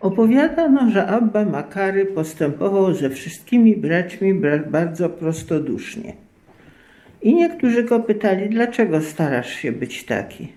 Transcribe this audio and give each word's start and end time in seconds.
Opowiadano, 0.00 0.90
że 0.90 1.06
Abba 1.06 1.44
Makary 1.44 2.06
postępował 2.06 2.94
ze 2.94 3.10
wszystkimi 3.10 3.76
braćmi 3.76 4.34
bra- 4.34 4.70
bardzo 4.70 5.08
prostodusznie. 5.08 6.12
I 7.22 7.34
niektórzy 7.34 7.82
go 7.82 8.00
pytali, 8.00 8.48
dlaczego 8.48 9.00
starasz 9.00 9.50
się 9.50 9.72
być 9.72 10.04
taki? 10.04 10.52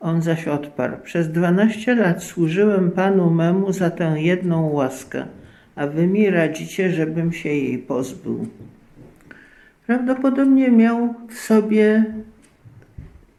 On 0.00 0.22
zaś 0.22 0.48
odparł, 0.48 0.96
przez 1.02 1.32
dwanaście 1.32 1.94
lat 1.94 2.22
służyłem 2.22 2.90
Panu 2.90 3.30
memu 3.30 3.72
za 3.72 3.90
tę 3.90 4.14
jedną 4.16 4.70
łaskę, 4.70 5.26
a 5.76 5.86
wy 5.86 6.06
mi 6.06 6.30
radzicie, 6.30 6.90
żebym 6.90 7.32
się 7.32 7.48
jej 7.48 7.78
pozbył. 7.78 8.46
Prawdopodobnie 9.86 10.70
miał 10.70 11.14
w 11.28 11.34
sobie 11.34 12.04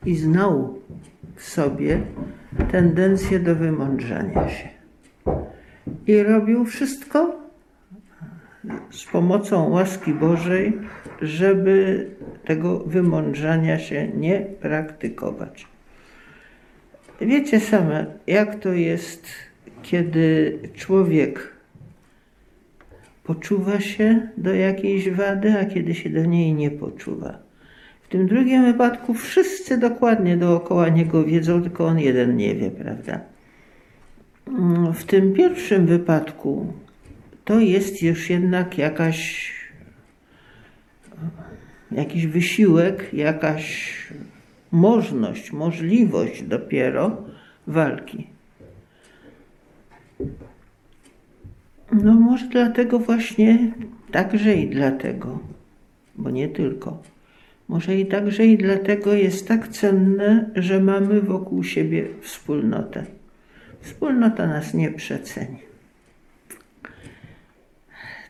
i 0.05 0.15
znał 0.15 0.79
w 1.35 1.43
sobie 1.43 2.01
tendencję 2.71 3.39
do 3.39 3.55
wymądrzania 3.55 4.49
się. 4.49 4.76
I 6.07 6.23
robił 6.23 6.65
wszystko 6.65 7.35
z 8.91 9.05
pomocą 9.05 9.69
łaski 9.69 10.13
Bożej, 10.13 10.77
żeby 11.21 12.07
tego 12.45 12.79
wymądrzania 12.79 13.79
się 13.79 14.07
nie 14.07 14.39
praktykować. 14.39 15.67
Wiecie 17.21 17.59
same, 17.59 18.05
jak 18.27 18.55
to 18.59 18.73
jest, 18.73 19.27
kiedy 19.83 20.59
człowiek 20.75 21.51
poczuwa 23.23 23.79
się 23.79 24.27
do 24.37 24.53
jakiejś 24.53 25.09
wady, 25.09 25.59
a 25.59 25.65
kiedy 25.65 25.95
się 25.95 26.09
do 26.09 26.25
niej 26.25 26.53
nie 26.53 26.71
poczuwa. 26.71 27.39
W 28.01 28.07
tym 28.09 28.27
drugim 28.27 28.65
wypadku 28.65 29.13
wszyscy 29.13 29.77
dokładnie 29.77 30.37
dookoła 30.37 30.89
niego 30.89 31.23
wiedzą, 31.23 31.61
tylko 31.61 31.85
on 31.85 31.99
jeden 31.99 32.35
nie 32.35 32.55
wie, 32.55 32.71
prawda? 32.71 33.19
Mm, 34.47 34.93
W 34.93 35.03
tym 35.03 35.33
pierwszym 35.33 35.85
wypadku 35.85 36.73
to 37.45 37.59
jest 37.59 38.03
już 38.03 38.29
jednak 38.29 38.77
jakaś, 38.77 39.51
jakiś 41.91 42.27
wysiłek, 42.27 43.13
jakaś 43.13 43.97
możność, 44.71 45.51
możliwość 45.51 46.43
dopiero 46.43 47.23
walki. 47.67 48.27
No 51.91 52.13
może 52.13 52.47
dlatego 52.47 52.99
właśnie, 52.99 53.71
także 54.11 54.55
i 54.55 54.69
dlatego, 54.69 55.39
bo 56.15 56.29
nie 56.29 56.47
tylko. 56.47 57.03
Może 57.67 57.97
i 57.97 58.05
także 58.05 58.45
i 58.45 58.57
dlatego 58.57 59.13
jest 59.13 59.47
tak 59.47 59.67
cenne, 59.67 60.49
że 60.55 60.79
mamy 60.79 61.21
wokół 61.21 61.63
siebie 61.63 62.07
wspólnotę. 62.21 63.16
Wspólnota 63.87 64.47
nas 64.47 64.73
nie 64.73 64.91
przeceni. 64.91 65.59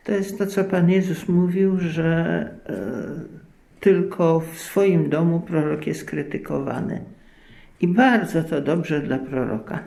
To 0.04 0.12
jest 0.12 0.38
to, 0.38 0.46
co 0.46 0.64
Pan 0.64 0.90
Jezus 0.90 1.28
mówił, 1.28 1.80
że 1.80 2.10
e, 2.66 2.74
tylko 3.80 4.40
w 4.40 4.58
swoim 4.58 5.10
domu 5.10 5.40
prorok 5.40 5.86
jest 5.86 6.04
krytykowany. 6.04 7.00
I 7.80 7.88
bardzo 7.88 8.42
to 8.44 8.60
dobrze 8.60 9.00
dla 9.00 9.18
proroka. 9.18 9.78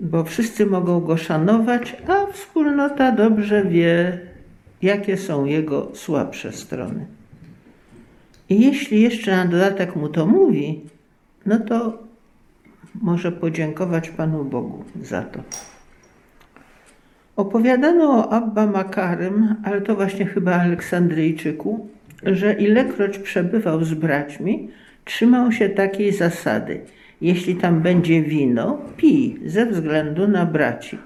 Bo 0.00 0.24
wszyscy 0.24 0.66
mogą 0.66 1.00
go 1.00 1.16
szanować, 1.16 1.96
a 2.08 2.32
wspólnota 2.32 3.12
dobrze 3.12 3.64
wie, 3.64 4.20
jakie 4.82 5.16
są 5.16 5.44
jego 5.44 5.90
słabsze 5.94 6.52
strony. 6.52 7.06
I 8.48 8.60
jeśli 8.60 9.00
jeszcze 9.00 9.36
na 9.36 9.44
dodatek 9.46 9.96
mu 9.96 10.08
to 10.08 10.26
mówi, 10.26 10.80
no 11.46 11.58
to 11.58 12.09
może 12.94 13.32
podziękować 13.32 14.10
Panu 14.10 14.44
Bogu 14.44 14.84
za 15.02 15.22
to. 15.22 15.40
Opowiadano 17.36 18.10
o 18.10 18.32
Abba 18.32 18.66
Makarym, 18.66 19.54
ale 19.64 19.80
to 19.80 19.94
właśnie 19.94 20.26
chyba 20.26 20.54
Aleksandryjczyku, 20.54 21.88
że 22.22 22.52
ilekroć 22.52 23.18
przebywał 23.18 23.84
z 23.84 23.94
braćmi, 23.94 24.68
trzymał 25.04 25.52
się 25.52 25.68
takiej 25.68 26.12
zasady. 26.12 26.80
Jeśli 27.20 27.56
tam 27.56 27.80
będzie 27.80 28.22
wino, 28.22 28.78
pij 28.96 29.40
ze 29.46 29.66
względu 29.66 30.28
na 30.28 30.46
braci. 30.46 30.98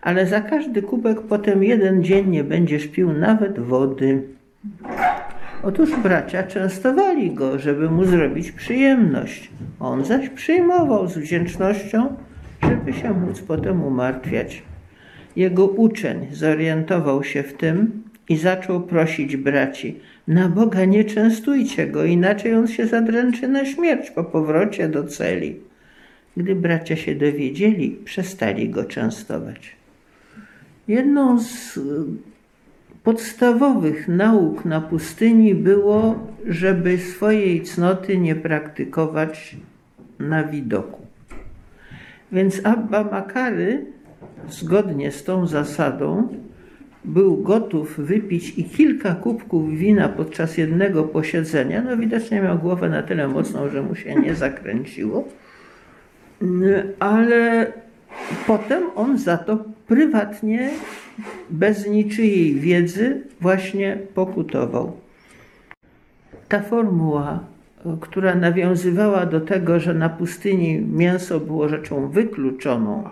Ale 0.00 0.26
za 0.26 0.40
każdy 0.40 0.82
kubek 0.82 1.20
potem 1.20 1.64
jeden 1.64 2.04
dzień 2.04 2.28
nie 2.28 2.44
będziesz 2.44 2.86
pił 2.86 3.12
nawet 3.12 3.58
wody. 3.58 4.22
Otóż 5.62 5.90
bracia 5.96 6.42
częstowali 6.42 7.30
go, 7.30 7.58
żeby 7.58 7.90
mu 7.90 8.04
zrobić 8.04 8.52
przyjemność. 8.52 9.50
On 9.80 10.04
zaś 10.04 10.28
przyjmował 10.28 11.08
z 11.08 11.18
wdzięcznością, 11.18 12.16
żeby 12.62 12.92
się 12.92 13.14
móc 13.14 13.40
potem 13.40 13.82
umartwiać. 13.82 14.62
Jego 15.36 15.66
uczeń 15.66 16.26
zorientował 16.32 17.24
się 17.24 17.42
w 17.42 17.52
tym 17.52 18.02
i 18.28 18.36
zaczął 18.36 18.80
prosić 18.80 19.36
braci: 19.36 20.00
Na 20.28 20.48
Boga 20.48 20.84
nie 20.84 21.04
częstujcie 21.04 21.86
go, 21.86 22.04
inaczej 22.04 22.54
on 22.54 22.66
się 22.68 22.86
zadręczy 22.86 23.48
na 23.48 23.64
śmierć 23.64 24.10
po 24.10 24.24
powrocie 24.24 24.88
do 24.88 25.04
celi. 25.04 25.56
Gdy 26.36 26.54
bracia 26.54 26.96
się 26.96 27.14
dowiedzieli, 27.14 27.90
przestali 28.04 28.68
go 28.68 28.84
częstować. 28.84 29.76
Jedną 30.88 31.40
z 31.40 31.78
podstawowych 33.04 34.08
nauk 34.08 34.64
na 34.64 34.80
pustyni 34.80 35.54
było, 35.54 36.26
żeby 36.46 36.98
swojej 36.98 37.62
cnoty 37.62 38.18
nie 38.18 38.34
praktykować 38.34 39.56
na 40.18 40.44
widoku. 40.44 41.02
Więc 42.32 42.66
Abba 42.66 43.04
Makary, 43.04 43.86
zgodnie 44.48 45.12
z 45.12 45.24
tą 45.24 45.46
zasadą, 45.46 46.28
był 47.04 47.36
gotów 47.36 47.98
wypić 47.98 48.58
i 48.58 48.64
kilka 48.64 49.14
kubków 49.14 49.70
wina 49.70 50.08
podczas 50.08 50.58
jednego 50.58 51.02
posiedzenia. 51.02 51.82
No 51.82 51.96
widocznie 51.96 52.40
miał 52.40 52.58
głowę 52.58 52.88
na 52.88 53.02
tyle 53.02 53.28
mocną, 53.28 53.68
że 53.68 53.82
mu 53.82 53.94
się 53.94 54.14
nie 54.14 54.34
zakręciło. 54.34 55.28
Ale 56.98 57.72
potem 58.46 58.82
on 58.94 59.18
za 59.18 59.36
to 59.36 59.64
prywatnie, 59.86 60.70
bez 61.50 61.86
niczyjej 61.86 62.54
wiedzy, 62.54 63.22
właśnie 63.40 63.98
pokutował. 64.14 64.96
Ta 66.48 66.60
formuła, 66.60 67.44
która 68.00 68.34
nawiązywała 68.34 69.26
do 69.26 69.40
tego, 69.40 69.80
że 69.80 69.94
na 69.94 70.08
pustyni 70.08 70.80
mięso 70.80 71.40
było 71.40 71.68
rzeczą 71.68 72.08
wykluczoną, 72.08 73.08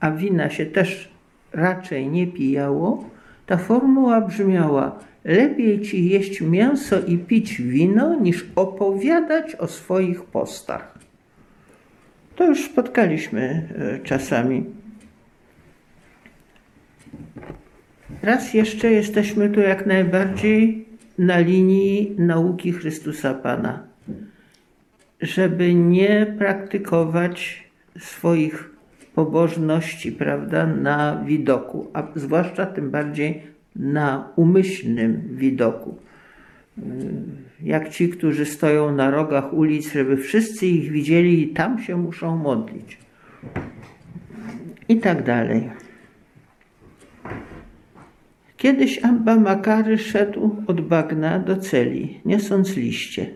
a 0.00 0.10
wina 0.10 0.50
się 0.50 0.66
też 0.66 1.10
raczej 1.52 2.08
nie 2.08 2.26
pijało, 2.26 3.04
ta 3.46 3.56
formuła 3.56 4.20
brzmiała: 4.20 4.98
Lepiej 5.24 5.80
ci 5.80 6.08
jeść 6.08 6.40
mięso 6.40 6.96
i 7.06 7.18
pić 7.18 7.62
wino, 7.62 8.14
niż 8.14 8.46
opowiadać 8.56 9.54
o 9.56 9.66
swoich 9.66 10.24
postach. 10.24 10.98
To 12.36 12.44
już 12.44 12.64
spotkaliśmy 12.64 13.68
e, 13.78 13.98
czasami. 13.98 14.64
Raz 18.22 18.54
jeszcze 18.54 18.90
jesteśmy 18.90 19.50
tu 19.50 19.60
jak 19.60 19.86
najbardziej 19.86 20.84
na 21.18 21.38
linii 21.38 22.14
nauki 22.18 22.72
Chrystusa 22.72 23.34
Pana, 23.34 23.82
żeby 25.20 25.74
nie 25.74 26.34
praktykować 26.38 27.64
swoich 27.98 28.70
pobożności, 29.14 30.12
prawda, 30.12 30.66
na 30.66 31.24
widoku, 31.26 31.90
a 31.92 32.02
zwłaszcza 32.14 32.66
tym 32.66 32.90
bardziej 32.90 33.42
na 33.76 34.28
umyślnym 34.36 35.22
widoku. 35.30 35.96
Jak 37.62 37.88
ci, 37.88 38.08
którzy 38.08 38.44
stoją 38.44 38.96
na 38.96 39.10
rogach 39.10 39.52
ulic, 39.52 39.92
żeby 39.92 40.16
wszyscy 40.16 40.66
ich 40.66 40.90
widzieli 40.90 41.42
i 41.42 41.48
tam 41.48 41.78
się 41.78 41.96
muszą 41.96 42.36
modlić. 42.36 42.98
I 44.88 44.96
tak 44.96 45.22
dalej. 45.22 45.70
Kiedyś 48.60 49.04
Abba 49.04 49.36
Makary 49.36 49.98
szedł 49.98 50.56
od 50.66 50.80
bagna 50.80 51.38
do 51.38 51.56
celi, 51.56 52.20
niosąc 52.24 52.76
liście. 52.76 53.26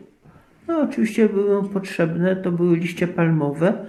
No, 0.69 0.81
oczywiście 0.81 1.29
były 1.29 1.63
mu 1.63 1.69
potrzebne, 1.69 2.37
to 2.37 2.53
były 2.53 2.77
liście 2.77 3.09
palmowe. 3.09 3.87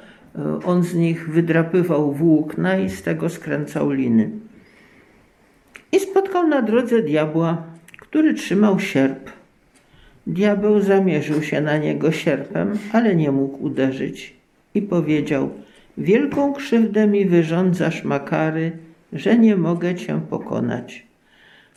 On 0.66 0.84
z 0.84 0.96
nich 0.96 1.30
wydrapywał 1.30 2.14
włókna 2.14 2.78
i 2.78 2.90
z 2.90 3.04
tego 3.04 3.30
skręcał 3.30 3.92
liny. 3.92 4.30
I 5.92 6.00
spotkał 6.00 6.48
na 6.48 6.62
drodze 6.62 7.02
diabła, 7.02 7.64
który 8.00 8.34
trzymał 8.34 8.80
sierp. 8.80 9.30
Diabeł 10.28 10.80
zamierzył 10.80 11.44
się 11.44 11.62
na 11.62 11.78
niego 11.78 12.12
sierpem, 12.12 12.78
ale 12.92 13.16
nie 13.16 13.32
mógł 13.32 13.66
uderzyć 13.66 14.34
i 14.76 14.82
powiedział: 14.82 15.50
Wielką 15.98 16.54
krzywdę 16.54 17.08
mi 17.08 17.26
wyrządzasz, 17.26 18.04
Makary, 18.04 18.72
że 19.14 19.38
nie 19.38 19.56
mogę 19.56 19.96
cię 19.96 20.22
pokonać. 20.30 21.06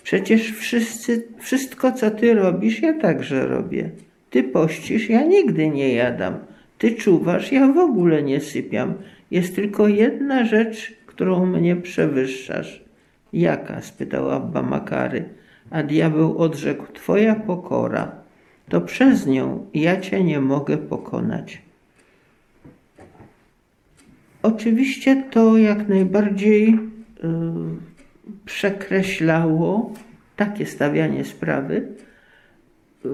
Przecież 0.08 0.52
wszyscy, 0.52 1.26
wszystko, 1.38 1.92
co 1.92 2.10
ty 2.10 2.34
robisz, 2.34 2.82
ja 2.82 3.00
także 3.00 3.46
robię. 3.46 3.90
Ty 4.30 4.42
pościsz, 4.42 5.10
ja 5.10 5.22
nigdy 5.22 5.68
nie 5.68 5.94
jadam. 5.94 6.38
Ty 6.78 6.92
czuwasz, 6.94 7.52
ja 7.52 7.72
w 7.72 7.78
ogóle 7.78 8.22
nie 8.22 8.40
sypiam. 8.40 8.94
Jest 9.30 9.54
tylko 9.54 9.88
jedna 9.88 10.44
rzecz, 10.44 10.92
którą 11.06 11.46
mnie 11.46 11.76
przewyższasz. 11.76 12.84
Jaka? 13.32 13.82
spytał 13.82 14.30
Abba 14.30 14.62
Makary. 14.62 15.24
A 15.70 15.82
diabeł 15.82 16.38
odrzekł, 16.38 16.92
twoja 16.92 17.34
pokora. 17.34 18.12
To 18.68 18.80
przez 18.80 19.26
nią 19.26 19.66
ja 19.74 20.00
cię 20.00 20.24
nie 20.24 20.40
mogę 20.40 20.78
pokonać. 20.78 21.62
Oczywiście 24.42 25.24
to 25.30 25.56
jak 25.56 25.88
najbardziej 25.88 26.68
y, 26.68 26.78
przekreślało 28.48 29.92
takie 30.36 30.66
stawianie 30.66 31.24
sprawy, 31.24 31.74
y, 31.76 33.08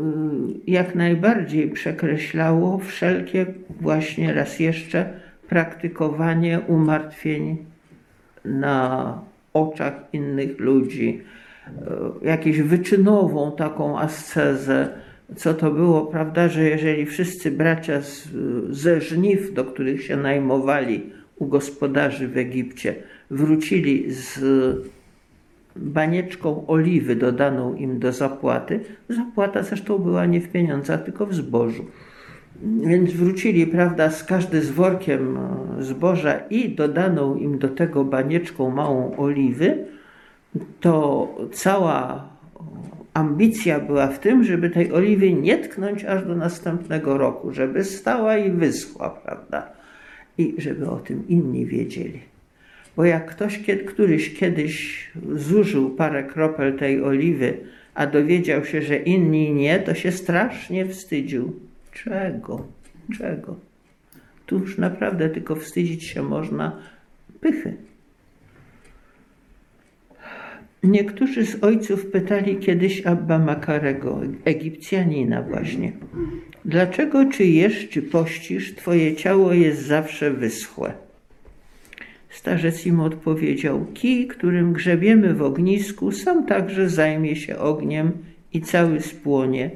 jak 0.67 0.95
najbardziej 0.95 1.71
przekreślało 1.71 2.79
wszelkie 2.79 3.47
właśnie 3.81 4.35
raz 4.35 4.61
jeszcze 4.61 5.21
praktykowanie 5.49 6.61
umartwień 6.61 7.57
na 8.45 9.21
oczach 9.53 9.95
innych 10.13 10.61
ludzi, 10.61 11.23
y, 12.23 12.27
jakąś 12.27 12.61
wyczynową 12.61 13.57
taką 13.57 13.99
ascezę, 13.99 14.89
co 15.37 15.55
to 15.55 15.71
było, 15.71 16.07
prawda, 16.07 16.49
że 16.49 16.63
jeżeli 16.63 17.07
wszyscy 17.07 17.51
bracia 17.51 18.01
z, 18.03 18.29
ze 18.71 19.01
żniw, 19.01 19.55
do 19.55 19.65
których 19.65 20.05
się 20.05 20.17
najmowali 20.17 21.11
u 21.37 21.47
gospodarzy 21.47 22.29
w 22.29 22.37
Egipcie, 22.37 22.95
wrócili 23.31 24.13
z 24.13 24.41
banieczką 25.77 26.67
oliwy 26.67 27.17
dodaną 27.17 27.75
im 27.75 27.99
do 27.99 28.13
zapłaty, 28.13 28.81
zapłata 29.09 29.63
zresztą 29.63 29.99
była 29.99 30.27
nie 30.27 30.41
w 30.41 30.49
pieniądzach, 30.49 31.05
tylko 31.05 31.27
w 31.27 31.35
zbożu. 31.35 31.85
Więc 32.63 33.13
wrócili, 33.13 33.67
prawda, 33.67 34.11
z 34.11 34.25
każdy 34.25 34.63
z 34.63 34.71
workiem 34.71 35.39
zboża 35.79 36.39
i 36.51 36.69
dodaną 36.75 37.37
im 37.37 37.59
do 37.59 37.69
tego 37.69 38.05
banieczką 38.05 38.71
małą 38.71 39.17
oliwy, 39.17 39.87
to 40.81 41.29
cała 41.53 42.29
ambicja 43.15 43.81
była 43.81 44.07
w 44.07 44.19
tym, 44.19 44.45
żeby 44.45 44.71
tej 44.71 44.93
oliwy 44.93 45.33
nie 45.33 45.59
tknąć 45.59 46.05
aż 46.05 46.27
do 46.27 46.37
następnego 46.37 47.19
roku, 47.19 47.53
żeby 47.53 47.85
stała 47.85 48.37
i 48.37 48.51
wyschła, 48.51 49.11
prawda? 49.11 49.69
I 50.39 50.55
żeby 50.59 50.91
o 50.91 50.97
tym 50.97 51.29
inni 51.29 51.67
wiedzieli. 51.67 52.34
Bo 52.97 53.05
jak 53.05 53.31
ktoś 53.31 53.59
któryś 53.87 54.35
kiedyś 54.35 55.07
zużył 55.33 55.91
parę 55.91 56.25
kropel 56.25 56.79
tej 56.79 57.03
oliwy, 57.03 57.59
a 57.95 58.07
dowiedział 58.07 58.65
się, 58.65 58.83
że 58.83 58.97
inni 58.97 59.55
nie, 59.55 59.79
to 59.79 59.95
się 59.95 60.13
strasznie 60.13 60.87
wstydził. 60.87 61.61
Czego? 61.93 62.67
Czego? 63.19 63.57
Tu 64.47 64.59
już 64.59 64.79
naprawdę 64.79 65.29
tylko 65.29 65.57
wstydzić 65.57 66.05
się 66.05 66.23
można 66.23 66.79
pychy. 67.41 67.77
Niektórzy 70.83 71.47
z 71.47 71.65
ojców 71.65 72.07
pytali 72.07 72.57
kiedyś 72.57 73.07
Abba 73.07 73.39
Makarego, 73.39 74.21
Egipcjanina 74.45 75.43
właśnie, 75.43 75.93
dlaczego 76.65 77.25
czy 77.33 77.45
jesz, 77.45 77.89
czy 77.89 78.03
pościsz, 78.03 78.75
twoje 78.75 79.17
ciało 79.17 79.53
jest 79.53 79.83
zawsze 79.83 80.31
wyschłe? 80.31 81.04
Starzec 82.35 82.87
im 82.87 83.01
odpowiedział, 83.01 83.87
kij, 83.95 84.27
którym 84.27 84.73
grzebiemy 84.73 85.35
w 85.35 85.43
ognisku, 85.43 86.13
sam 86.13 86.47
także 86.47 86.89
zajmie 86.89 87.37
się 87.37 87.59
ogniem 87.59 88.13
i 88.53 88.61
cały 88.61 89.01
spłonie. 89.01 89.71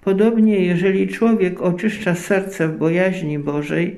Podobnie, 0.00 0.60
jeżeli 0.60 1.08
człowiek 1.08 1.60
oczyszcza 1.60 2.14
serce 2.14 2.68
w 2.68 2.78
bojaźni 2.78 3.38
Bożej, 3.38 3.96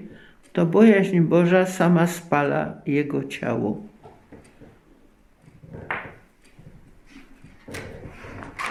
to 0.53 0.67
bojaźń 0.67 1.21
Boża 1.21 1.67
sama 1.67 2.07
spala 2.07 2.83
jego 2.87 3.25
ciało. 3.25 3.83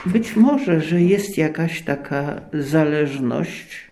Być 0.05 0.35
może, 0.35 0.81
że 0.81 1.01
jest 1.01 1.37
jakaś 1.37 1.81
taka 1.81 2.41
zależność, 2.53 3.91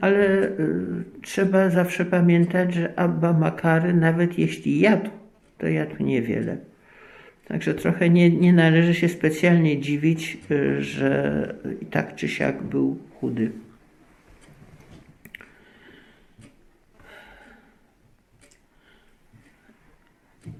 ale 0.00 0.48
y, 0.48 1.04
trzeba 1.22 1.70
zawsze 1.70 2.04
pamiętać, 2.04 2.74
że 2.74 2.98
Abba 2.98 3.32
Makary, 3.32 3.94
nawet 3.94 4.38
jeśli 4.38 4.80
jadł, 4.80 5.10
to 5.58 5.68
jadł 5.68 6.02
niewiele. 6.02 6.56
Także 7.48 7.74
trochę 7.74 8.10
nie, 8.10 8.30
nie 8.30 8.52
należy 8.52 8.94
się 8.94 9.08
specjalnie 9.08 9.80
dziwić, 9.80 10.38
y, 10.50 10.82
że 10.82 11.54
i 11.80 11.86
tak 11.86 12.14
czy 12.14 12.28
siak 12.28 12.62
był 12.62 12.98
chudy. 13.20 13.50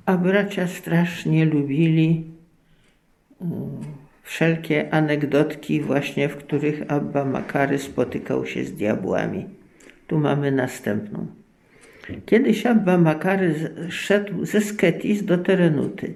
A 0.06 0.16
bracia 0.16 0.66
strasznie 0.66 1.44
lubili 1.44 2.24
wszelkie 4.32 4.94
anegdotki 4.94 5.80
właśnie, 5.80 6.28
w 6.28 6.36
których 6.36 6.82
Abba 6.88 7.24
Makary 7.24 7.78
spotykał 7.78 8.46
się 8.46 8.64
z 8.64 8.72
diabłami. 8.72 9.46
Tu 10.06 10.18
mamy 10.18 10.52
następną. 10.52 11.26
Kiedyś 12.26 12.66
Abba 12.66 12.98
Makary 12.98 13.54
szedł 13.88 14.44
ze 14.44 14.60
Sketis 14.60 15.24
do 15.24 15.38
Terenuty 15.38 16.14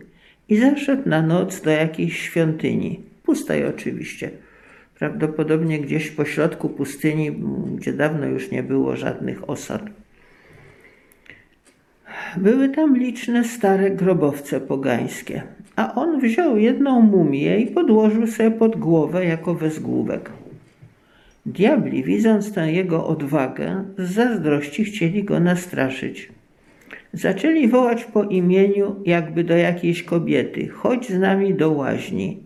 i 0.48 0.56
zaszedł 0.56 1.08
na 1.08 1.22
noc 1.22 1.60
do 1.60 1.70
jakiejś 1.70 2.20
świątyni, 2.20 3.00
pustej 3.22 3.66
oczywiście, 3.66 4.30
prawdopodobnie 4.98 5.80
gdzieś 5.80 6.10
po 6.10 6.24
środku 6.24 6.68
pustyni, 6.68 7.32
gdzie 7.76 7.92
dawno 7.92 8.26
już 8.26 8.50
nie 8.50 8.62
było 8.62 8.96
żadnych 8.96 9.50
osad. 9.50 9.82
Były 12.36 12.68
tam 12.68 12.96
liczne 12.96 13.44
stare 13.44 13.90
grobowce 13.90 14.60
pogańskie, 14.60 15.42
a 15.76 15.94
on 15.94 16.20
wziął 16.20 16.56
jedną 16.56 17.00
mumię 17.00 17.58
i 17.58 17.66
podłożył 17.66 18.26
sobie 18.26 18.50
pod 18.50 18.76
głowę 18.76 19.26
jako 19.26 19.54
wezgłówek. 19.54 20.30
Diabli, 21.46 22.04
widząc 22.04 22.52
tę 22.52 22.72
jego 22.72 23.06
odwagę, 23.06 23.84
z 23.98 24.10
zazdrości 24.12 24.84
chcieli 24.84 25.24
go 25.24 25.40
nastraszyć. 25.40 26.28
Zaczęli 27.12 27.68
wołać 27.68 28.04
po 28.04 28.24
imieniu, 28.24 28.96
jakby 29.04 29.44
do 29.44 29.56
jakiejś 29.56 30.02
kobiety: 30.02 30.68
chodź 30.68 31.08
z 31.08 31.18
nami 31.18 31.54
do 31.54 31.70
łaźni. 31.70 32.38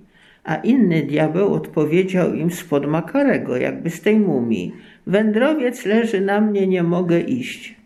A 0.44 0.55
inny 0.55 1.03
diabeł 1.03 1.55
odpowiedział 1.55 2.35
im 2.35 2.50
spod 2.50 2.87
makarego, 2.87 3.56
jakby 3.56 3.91
z 3.91 4.00
tej 4.00 4.21
mumii: 4.21 4.73
Wędrowiec 5.06 5.87
leży 5.87 6.21
na 6.21 6.41
mnie, 6.41 6.67
nie 6.67 6.83
mogę 6.83 7.21
iść. 7.21 7.76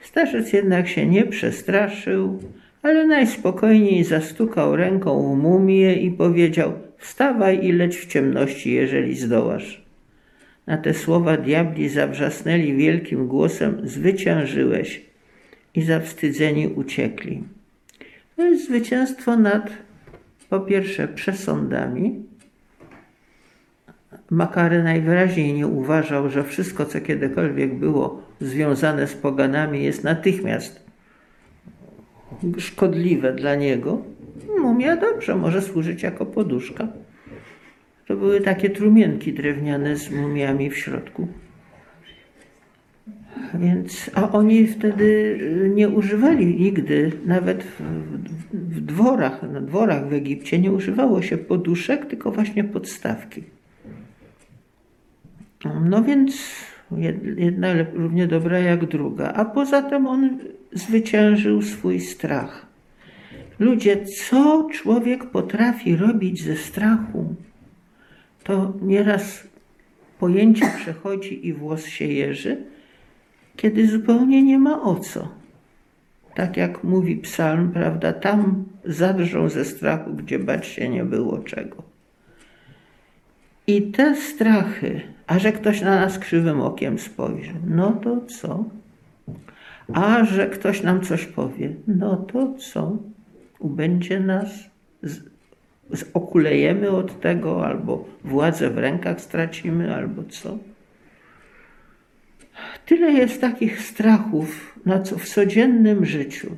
Starzec 0.00 0.52
jednak 0.52 0.88
się 0.88 1.06
nie 1.06 1.26
przestraszył, 1.26 2.38
ale 2.82 3.06
najspokojniej 3.06 4.04
zastukał 4.04 4.76
ręką 4.76 5.34
w 5.34 5.38
mumię 5.38 5.94
i 5.94 6.10
powiedział: 6.10 6.72
Wstawaj 6.98 7.64
i 7.64 7.72
leć 7.72 7.96
w 7.96 8.06
ciemności, 8.06 8.72
jeżeli 8.72 9.16
zdołasz. 9.16 9.84
Na 10.66 10.78
te 10.78 10.94
słowa 10.94 11.36
diabli 11.36 11.88
zawrzasnęli 11.88 12.76
wielkim 12.76 13.28
głosem: 13.28 13.80
Zwyciężyłeś! 13.84 15.10
I 15.74 15.82
zawstydzeni 15.82 16.68
uciekli. 16.68 17.44
To 18.36 18.44
jest 18.44 18.66
zwycięstwo 18.66 19.36
nad, 19.36 19.70
po 20.48 20.60
pierwsze, 20.60 21.08
przesądami. 21.08 22.22
Makary 24.30 24.82
najwyraźniej 24.82 25.52
nie 25.54 25.66
uważał, 25.66 26.30
że 26.30 26.44
wszystko, 26.44 26.86
co 26.86 27.00
kiedykolwiek 27.00 27.74
było 27.74 28.22
związane 28.40 29.06
z 29.06 29.14
poganami, 29.14 29.84
jest 29.84 30.04
natychmiast 30.04 30.89
szkodliwe 32.58 33.32
dla 33.32 33.54
niego, 33.54 34.02
mumia 34.58 34.96
dobrze 34.96 35.36
może 35.36 35.62
służyć 35.62 36.02
jako 36.02 36.26
poduszka. 36.26 36.88
To 38.06 38.16
były 38.16 38.40
takie 38.40 38.70
trumienki 38.70 39.32
drewniane 39.32 39.96
z 39.96 40.10
mumiami 40.10 40.70
w 40.70 40.78
środku. 40.78 41.28
Więc, 43.54 44.10
a 44.14 44.32
oni 44.32 44.66
wtedy 44.66 45.38
nie 45.74 45.88
używali 45.88 46.46
nigdy, 46.46 47.12
nawet 47.26 47.64
w, 47.64 47.80
w 48.52 48.80
dworach, 48.80 49.42
na 49.42 49.60
dworach 49.60 50.08
w 50.08 50.12
Egipcie 50.12 50.58
nie 50.58 50.72
używało 50.72 51.22
się 51.22 51.38
poduszek, 51.38 52.06
tylko 52.06 52.30
właśnie 52.30 52.64
podstawki. 52.64 53.42
No 55.84 56.02
więc 56.02 56.32
jedna 57.36 57.68
równie 57.94 58.26
dobra 58.26 58.58
jak 58.58 58.86
druga. 58.86 59.32
A 59.32 59.44
poza 59.44 59.82
tym 59.82 60.06
on 60.06 60.38
zwyciężył 60.72 61.62
swój 61.62 62.00
strach. 62.00 62.66
Ludzie, 63.58 64.04
co 64.06 64.68
człowiek 64.72 65.24
potrafi 65.24 65.96
robić 65.96 66.42
ze 66.42 66.56
strachu, 66.56 67.34
to 68.44 68.72
nieraz 68.82 69.48
pojęcie 70.18 70.66
przechodzi 70.76 71.46
i 71.46 71.52
włos 71.52 71.86
się 71.86 72.04
jeży, 72.04 72.56
kiedy 73.56 73.88
zupełnie 73.88 74.42
nie 74.42 74.58
ma 74.58 74.82
o 74.82 74.96
co. 74.96 75.28
Tak 76.34 76.56
jak 76.56 76.84
mówi 76.84 77.16
psalm, 77.16 77.72
prawda, 77.72 78.12
tam 78.12 78.64
zadrżą 78.84 79.48
ze 79.48 79.64
strachu, 79.64 80.14
gdzie 80.14 80.38
bać 80.38 80.66
się 80.66 80.88
nie 80.88 81.04
było 81.04 81.38
czego. 81.38 81.82
I 83.66 83.82
te 83.82 84.16
strachy, 84.16 85.00
a 85.30 85.38
że 85.38 85.52
ktoś 85.52 85.80
na 85.80 86.00
nas 86.00 86.18
krzywym 86.18 86.60
okiem 86.60 86.98
spojrzy, 86.98 87.54
no 87.66 87.92
to 87.92 88.20
co? 88.26 88.64
A 89.92 90.24
że 90.24 90.46
ktoś 90.46 90.82
nam 90.82 91.00
coś 91.00 91.26
powie, 91.26 91.74
no 91.86 92.16
to 92.16 92.54
co? 92.54 92.96
Ubędzie 93.58 94.20
nas, 94.20 94.48
z, 95.02 95.18
z 95.90 96.04
okulejemy 96.14 96.90
od 96.90 97.20
tego, 97.20 97.66
albo 97.66 98.04
władzę 98.24 98.70
w 98.70 98.78
rękach 98.78 99.20
stracimy, 99.20 99.94
albo 99.94 100.22
co? 100.24 100.58
Tyle 102.86 103.12
jest 103.12 103.40
takich 103.40 103.82
strachów 103.82 104.78
na 104.86 105.00
co 105.00 105.18
w 105.18 105.28
codziennym 105.28 106.06
życiu. 106.06 106.56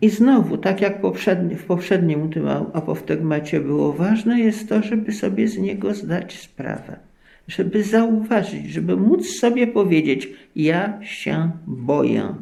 I 0.00 0.08
znowu, 0.08 0.58
tak 0.58 0.80
jak 0.80 1.00
poprzedni, 1.00 1.54
w 1.54 1.64
poprzednim 1.64 2.30
tym 2.30 2.48
apoftegmacie 2.48 3.60
było, 3.60 3.92
ważne 3.92 4.40
jest 4.40 4.68
to, 4.68 4.82
żeby 4.82 5.12
sobie 5.12 5.48
z 5.48 5.58
niego 5.58 5.94
zdać 5.94 6.38
sprawę, 6.38 6.98
żeby 7.48 7.84
zauważyć, 7.84 8.66
żeby 8.70 8.96
móc 8.96 9.26
sobie 9.26 9.66
powiedzieć: 9.66 10.28
Ja 10.56 11.00
się 11.02 11.50
boję. 11.66 12.34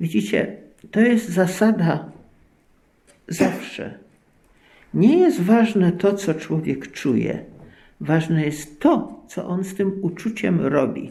Widzicie, 0.00 0.56
to 0.90 1.00
jest 1.00 1.28
zasada 1.28 2.12
zawsze. 3.28 3.98
Nie 4.94 5.18
jest 5.18 5.40
ważne 5.40 5.92
to, 5.92 6.14
co 6.14 6.34
człowiek 6.34 6.92
czuje, 6.92 7.44
ważne 8.00 8.44
jest 8.44 8.80
to, 8.80 9.22
co 9.28 9.46
on 9.46 9.64
z 9.64 9.74
tym 9.74 9.92
uczuciem 10.02 10.60
robi. 10.60 11.10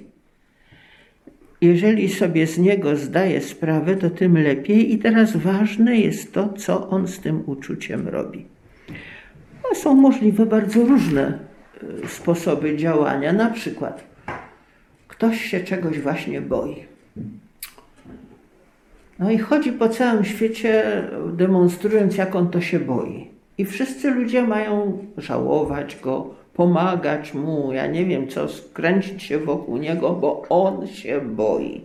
Jeżeli 1.62 2.10
sobie 2.10 2.48
z 2.48 2.58
niego 2.58 2.96
zdaje 2.96 3.42
sprawę, 3.42 3.96
to 3.96 4.10
tym 4.10 4.38
lepiej. 4.38 4.94
I 4.94 4.98
teraz 4.98 5.38
ważne 5.38 5.98
jest 5.98 6.34
to, 6.34 6.54
co 6.54 6.90
on 6.90 7.08
z 7.08 7.20
tym 7.20 7.44
uczuciem 7.46 8.08
robi. 8.08 8.46
No, 9.64 9.76
są 9.76 9.96
możliwe 9.96 10.46
bardzo 10.46 10.86
różne 10.86 11.40
sposoby 12.08 12.78
działania. 12.78 13.34
Na 13.34 13.50
przykład, 13.50 14.04
ktoś 15.08 15.42
się 15.42 15.60
czegoś 15.60 16.00
właśnie 16.00 16.42
boi. 16.42 16.86
No 19.20 19.32
i 19.32 19.38
chodzi 19.38 19.72
po 19.72 19.90
całym 19.90 20.26
świecie, 20.26 21.04
demonstrując, 21.34 22.18
jak 22.18 22.36
on 22.36 22.50
to 22.50 22.62
się 22.62 22.80
boi. 22.80 23.28
I 23.58 23.66
wszyscy 23.66 24.12
ludzie 24.12 24.44
mają 24.44 24.98
żałować 25.18 25.98
go, 26.02 26.36
pomagać 26.54 27.34
mu, 27.34 27.74
ja 27.74 27.88
nie 27.88 28.06
wiem 28.06 28.28
co, 28.28 28.50
skręcić 28.50 29.24
się 29.24 29.40
wokół 29.40 29.78
niego, 29.78 30.14
bo 30.14 30.46
on 30.50 30.88
się 30.88 31.22
boi. 31.22 31.82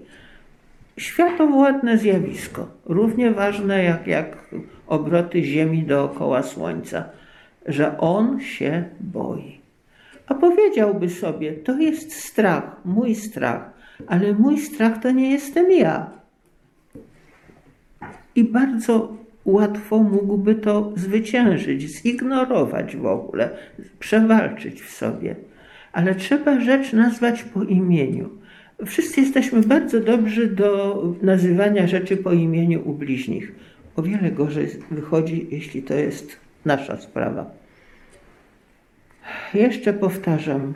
Światowładne 0.96 1.98
zjawisko, 1.98 2.66
równie 2.84 3.30
ważne 3.30 3.84
jak, 3.84 4.06
jak 4.06 4.36
obroty 4.86 5.42
Ziemi 5.42 5.82
dookoła 5.82 6.42
Słońca, 6.42 7.04
że 7.66 7.98
on 7.98 8.40
się 8.40 8.84
boi. 9.00 9.61
A 10.26 10.34
powiedziałby 10.34 11.08
sobie, 11.08 11.52
to 11.52 11.78
jest 11.78 12.12
strach, 12.14 12.76
mój 12.84 13.14
strach, 13.14 13.70
ale 14.06 14.32
mój 14.32 14.58
strach 14.58 15.02
to 15.02 15.10
nie 15.10 15.30
jestem 15.30 15.72
ja. 15.72 16.10
I 18.36 18.44
bardzo 18.44 19.16
łatwo 19.44 19.98
mógłby 19.98 20.54
to 20.54 20.92
zwyciężyć, 20.96 21.82
zignorować 21.82 22.96
w 22.96 23.06
ogóle, 23.06 23.50
przewalczyć 23.98 24.82
w 24.82 24.90
sobie. 24.90 25.36
Ale 25.92 26.14
trzeba 26.14 26.60
rzecz 26.60 26.92
nazwać 26.92 27.42
po 27.42 27.62
imieniu. 27.62 28.28
Wszyscy 28.86 29.20
jesteśmy 29.20 29.60
bardzo 29.60 30.00
dobrzy 30.00 30.46
do 30.46 31.02
nazywania 31.22 31.86
rzeczy 31.86 32.16
po 32.16 32.32
imieniu 32.32 32.88
u 32.88 32.92
bliźnich. 32.92 33.52
O 33.96 34.02
wiele 34.02 34.30
gorzej 34.30 34.68
wychodzi, 34.90 35.46
jeśli 35.50 35.82
to 35.82 35.94
jest 35.94 36.36
nasza 36.64 36.96
sprawa. 36.96 37.61
Jeszcze 39.54 39.92
powtarzam, 39.92 40.74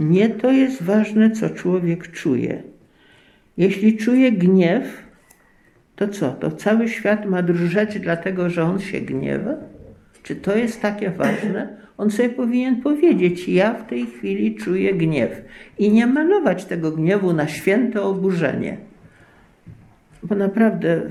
nie 0.00 0.28
to 0.28 0.50
jest 0.50 0.82
ważne, 0.82 1.30
co 1.30 1.50
człowiek 1.50 2.10
czuje. 2.10 2.62
Jeśli 3.56 3.96
czuje 3.96 4.32
gniew, 4.32 5.02
to 5.96 6.08
co? 6.08 6.30
To 6.30 6.50
cały 6.50 6.88
świat 6.88 7.26
ma 7.26 7.42
drżeć 7.42 8.00
dlatego, 8.00 8.50
że 8.50 8.62
on 8.62 8.80
się 8.80 9.00
gniewa? 9.00 9.54
Czy 10.22 10.36
to 10.36 10.56
jest 10.56 10.82
takie 10.82 11.10
ważne? 11.10 11.76
On 11.98 12.10
sobie 12.10 12.28
powinien 12.28 12.82
powiedzieć: 12.82 13.48
Ja 13.48 13.74
w 13.74 13.86
tej 13.86 14.06
chwili 14.06 14.54
czuję 14.54 14.94
gniew. 14.94 15.42
I 15.78 15.90
nie 15.92 16.06
malować 16.06 16.64
tego 16.64 16.92
gniewu 16.92 17.32
na 17.32 17.48
święte 17.48 18.02
oburzenie. 18.02 18.76
Bo 20.22 20.34
naprawdę 20.34 21.02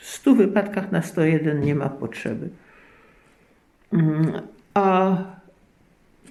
w 0.00 0.06
stu 0.06 0.34
wypadkach 0.34 0.92
na 0.92 1.02
101 1.02 1.60
nie 1.60 1.74
ma 1.74 1.88
potrzeby. 1.88 2.48
A 4.76 5.16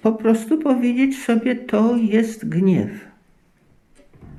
po 0.02 0.12
prostu 0.12 0.58
powiedzieć 0.58 1.18
sobie: 1.18 1.56
To 1.56 1.96
jest 1.96 2.48
gniew 2.48 2.90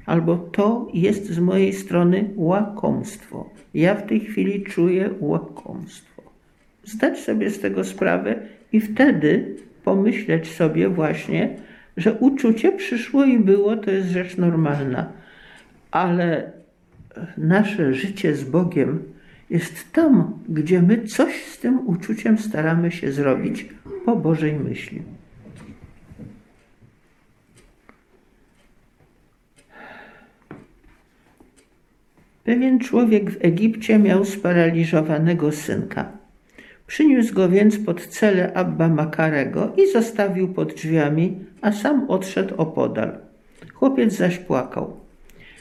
albo 0.05 0.37
to 0.37 0.87
jest 0.93 1.25
z 1.25 1.39
mojej 1.39 1.73
strony 1.73 2.29
łakomstwo. 2.35 3.49
Ja 3.73 3.95
w 3.95 4.07
tej 4.07 4.19
chwili 4.19 4.63
czuję 4.63 5.09
łakomstwo. 5.19 6.23
Zdać 6.83 7.19
sobie 7.19 7.49
z 7.49 7.59
tego 7.59 7.83
sprawę 7.83 8.35
i 8.71 8.79
wtedy 8.79 9.55
pomyśleć 9.83 10.51
sobie 10.51 10.89
właśnie, 10.89 11.55
że 11.97 12.13
uczucie 12.13 12.71
przyszło 12.71 13.25
i 13.25 13.39
było, 13.39 13.77
to 13.77 13.91
jest 13.91 14.09
rzecz 14.09 14.37
normalna, 14.37 15.11
ale 15.91 16.51
nasze 17.37 17.93
życie 17.93 18.35
z 18.35 18.43
Bogiem 18.43 19.03
jest 19.49 19.91
tam, 19.91 20.39
gdzie 20.49 20.81
my 20.81 21.07
coś 21.07 21.45
z 21.45 21.57
tym 21.57 21.87
uczuciem 21.87 22.37
staramy 22.37 22.91
się 22.91 23.11
zrobić 23.11 23.69
po 24.05 24.15
Bożej 24.15 24.53
myśli. 24.53 25.01
Pewien 32.43 32.79
człowiek 32.79 33.31
w 33.31 33.37
Egipcie 33.45 33.99
miał 33.99 34.25
sparaliżowanego 34.25 35.51
synka. 35.51 36.11
Przyniósł 36.87 37.33
go 37.33 37.49
więc 37.49 37.77
pod 37.77 38.07
cele 38.07 38.53
Abba 38.53 38.87
Makarego 38.87 39.73
i 39.77 39.91
zostawił 39.91 40.53
pod 40.53 40.73
drzwiami, 40.73 41.39
a 41.61 41.71
sam 41.71 42.09
odszedł 42.09 42.55
opodal. 42.55 43.17
Chłopiec 43.73 44.13
zaś 44.13 44.37
płakał. 44.37 45.06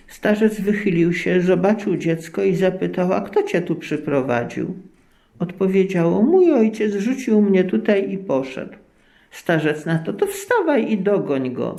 Starzec 0.06 0.60
wychylił 0.60 1.12
się, 1.12 1.40
zobaczył 1.40 1.96
dziecko 1.96 2.44
i 2.44 2.54
zapytał, 2.54 3.12
a 3.12 3.20
kto 3.20 3.42
cię 3.42 3.62
tu 3.62 3.74
przyprowadził? 3.74 4.74
Odpowiedziało, 5.38 6.22
mój 6.22 6.52
ojciec 6.52 6.94
rzucił 6.94 7.42
mnie 7.42 7.64
tutaj 7.64 8.12
i 8.12 8.18
poszedł. 8.18 8.72
Starzec 9.30 9.86
na 9.86 9.98
to, 9.98 10.12
to 10.12 10.26
wstawaj 10.26 10.92
i 10.92 10.98
dogoń 10.98 11.52
go. 11.52 11.76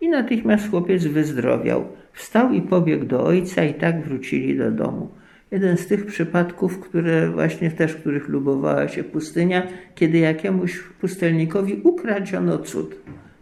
I 0.00 0.08
natychmiast 0.08 0.70
chłopiec 0.70 1.06
wyzdrowiał. 1.06 1.84
Wstał 2.12 2.52
i 2.52 2.62
pobiegł 2.62 3.04
do 3.04 3.24
ojca 3.24 3.64
i 3.64 3.74
tak 3.74 4.04
wrócili 4.04 4.58
do 4.58 4.70
domu. 4.70 5.08
Jeden 5.50 5.76
z 5.76 5.86
tych 5.86 6.06
przypadków, 6.06 6.80
które 6.80 7.30
właśnie 7.30 7.70
też, 7.70 7.94
których 7.94 8.28
lubowała 8.28 8.88
się 8.88 9.04
pustynia, 9.04 9.66
kiedy 9.94 10.18
jakiemuś 10.18 10.80
pustelnikowi 11.00 11.80
ukradziono 11.84 12.58
cud. 12.58 12.96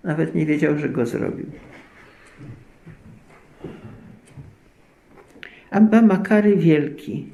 Nawet 0.05 0.35
nie 0.35 0.47
wiedział, 0.47 0.79
że 0.79 0.89
go 0.89 1.07
zrobił. 1.07 1.47
Abba 5.77 6.03
Makary 6.03 6.57
Wielki, 6.57 7.27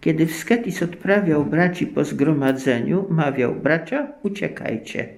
kiedy 0.00 0.26
w 0.26 0.32
Sketis 0.32 0.82
odprawiał 0.82 1.44
braci 1.44 1.86
po 1.86 2.04
zgromadzeniu, 2.04 3.06
mawiał: 3.10 3.54
Bracia, 3.54 4.12
uciekajcie. 4.22 5.08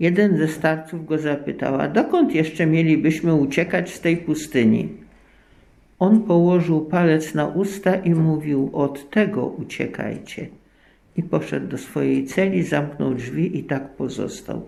Jeden 0.00 0.36
ze 0.36 0.48
starców 0.48 1.06
go 1.06 1.18
zapytał, 1.18 1.80
a 1.80 1.88
dokąd 1.88 2.34
jeszcze 2.34 2.66
mielibyśmy 2.66 3.34
uciekać 3.34 3.94
z 3.94 4.00
tej 4.00 4.16
pustyni? 4.16 4.88
On 5.98 6.22
położył 6.22 6.80
palec 6.84 7.34
na 7.34 7.46
usta 7.46 7.94
i 7.94 8.10
mówił, 8.14 8.70
od 8.72 9.10
tego 9.10 9.46
uciekajcie. 9.46 10.46
I 11.16 11.22
poszedł 11.22 11.66
do 11.68 11.78
swojej 11.78 12.26
celi, 12.26 12.62
zamknął 12.62 13.14
drzwi 13.14 13.58
i 13.58 13.64
tak 13.64 13.88
pozostał. 13.88 14.62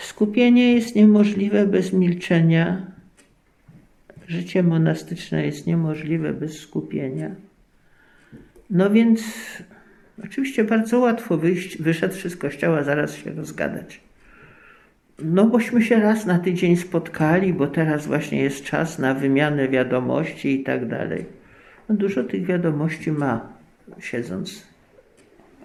Skupienie 0.00 0.74
jest 0.74 0.94
niemożliwe 0.94 1.66
bez 1.66 1.92
milczenia. 1.92 2.97
Życie 4.28 4.62
monastyczne 4.62 5.46
jest 5.46 5.66
niemożliwe 5.66 6.32
bez 6.32 6.58
skupienia. 6.58 7.34
No 8.70 8.90
więc 8.90 9.22
Oczywiście 10.24 10.64
bardzo 10.64 10.98
łatwo 10.98 11.38
wyjść, 11.38 11.82
wyszedłszy 11.82 12.30
z 12.30 12.36
kościoła, 12.36 12.82
zaraz 12.82 13.16
się 13.16 13.30
rozgadać. 13.32 14.00
No 15.22 15.46
bośmy 15.46 15.82
się 15.82 16.00
raz 16.00 16.26
na 16.26 16.38
tydzień 16.38 16.76
spotkali, 16.76 17.54
bo 17.54 17.66
teraz 17.66 18.06
właśnie 18.06 18.42
jest 18.42 18.64
czas 18.64 18.98
na 18.98 19.14
wymianę 19.14 19.68
wiadomości 19.68 20.60
i 20.60 20.64
tak 20.64 20.88
dalej. 20.88 21.24
No 21.88 21.94
dużo 21.94 22.24
tych 22.24 22.46
wiadomości 22.46 23.12
ma, 23.12 23.52
siedząc 24.00 24.66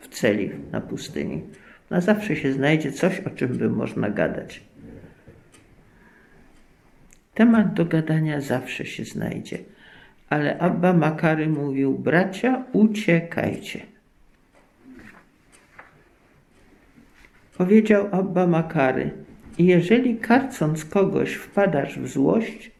w 0.02 0.08
celi 0.08 0.52
na 0.72 0.82
pustyni. 0.82 1.42
Na 1.90 2.02
zawsze 2.02 2.36
się 2.36 2.54
znajdzie 2.54 2.92
coś, 2.92 3.20
o 3.20 3.30
czym 3.30 3.58
by 3.58 3.70
można 3.70 4.10
gadać. 4.10 4.64
Temat 7.34 7.74
do 7.74 7.86
gadania 7.86 8.42
zawsze 8.42 8.86
się 8.86 9.06
znajdzie. 9.06 9.58
Ale 10.30 10.60
Abba 10.60 10.94
Makary 10.94 11.48
mówił, 11.48 11.98
bracia, 11.98 12.64
uciekajcie. 12.74 13.80
Powiedział 17.58 18.08
Abba 18.12 18.48
Makary, 18.48 19.12
jeżeli 19.60 20.18
karcąc 20.18 20.86
kogoś 20.86 21.34
wpadasz 21.34 22.00
w 22.00 22.08
złość, 22.08 22.74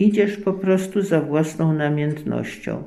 Idziesz 0.00 0.36
po 0.36 0.52
prostu 0.52 1.02
za 1.02 1.20
własną 1.20 1.72
namiętnością. 1.72 2.82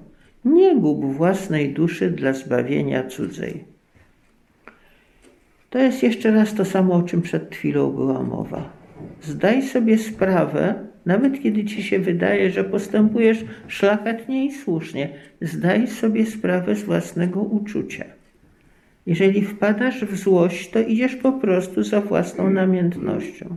Nie 0.46 0.76
gub 0.76 1.06
własnej 1.06 1.74
duszy 1.74 2.12
dla 2.12 2.34
zbawienia 2.34 3.04
cudzej. 3.04 3.64
To 5.70 5.80
jest 5.80 6.04
jeszcze 6.04 6.32
raz 6.32 6.54
to 6.54 6.66
samo, 6.66 6.94
o 6.94 7.04
czym 7.04 7.22
przed 7.22 7.56
chwilą 7.56 7.92
była 7.92 8.24
mowa. 8.24 8.70
Zdaj 9.22 9.62
sobie 9.62 9.98
sprawę, 9.98 10.83
nawet 11.06 11.42
kiedy 11.44 11.66
ci 11.66 11.84
się 11.84 12.00
wydaje, 12.00 12.52
że 12.52 12.64
postępujesz 12.64 13.46
szlachetnie 13.68 14.46
i 14.46 14.52
słusznie, 14.52 15.10
zdaj 15.42 15.88
sobie 15.88 16.26
sprawę 16.26 16.76
z 16.76 16.84
własnego 16.84 17.42
uczucia. 17.42 18.06
Jeżeli 19.06 19.42
wpadasz 19.42 20.06
w 20.06 20.16
złość, 20.18 20.70
to 20.70 20.80
idziesz 20.80 21.16
po 21.16 21.32
prostu 21.32 21.84
za 21.84 22.02
własną 22.02 22.50
namiętnością. 22.50 23.56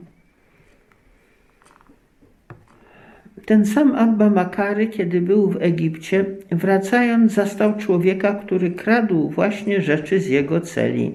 Ten 3.46 3.66
sam 3.66 3.94
Abba 3.94 4.30
Makary, 4.30 4.86
kiedy 4.86 5.20
był 5.20 5.50
w 5.50 5.62
Egipcie, 5.62 6.24
wracając, 6.50 7.32
zastał 7.32 7.76
człowieka, 7.76 8.34
który 8.34 8.70
kradł 8.70 9.28
właśnie 9.28 9.80
rzeczy 9.80 10.20
z 10.20 10.26
jego 10.26 10.60
celi, 10.60 11.12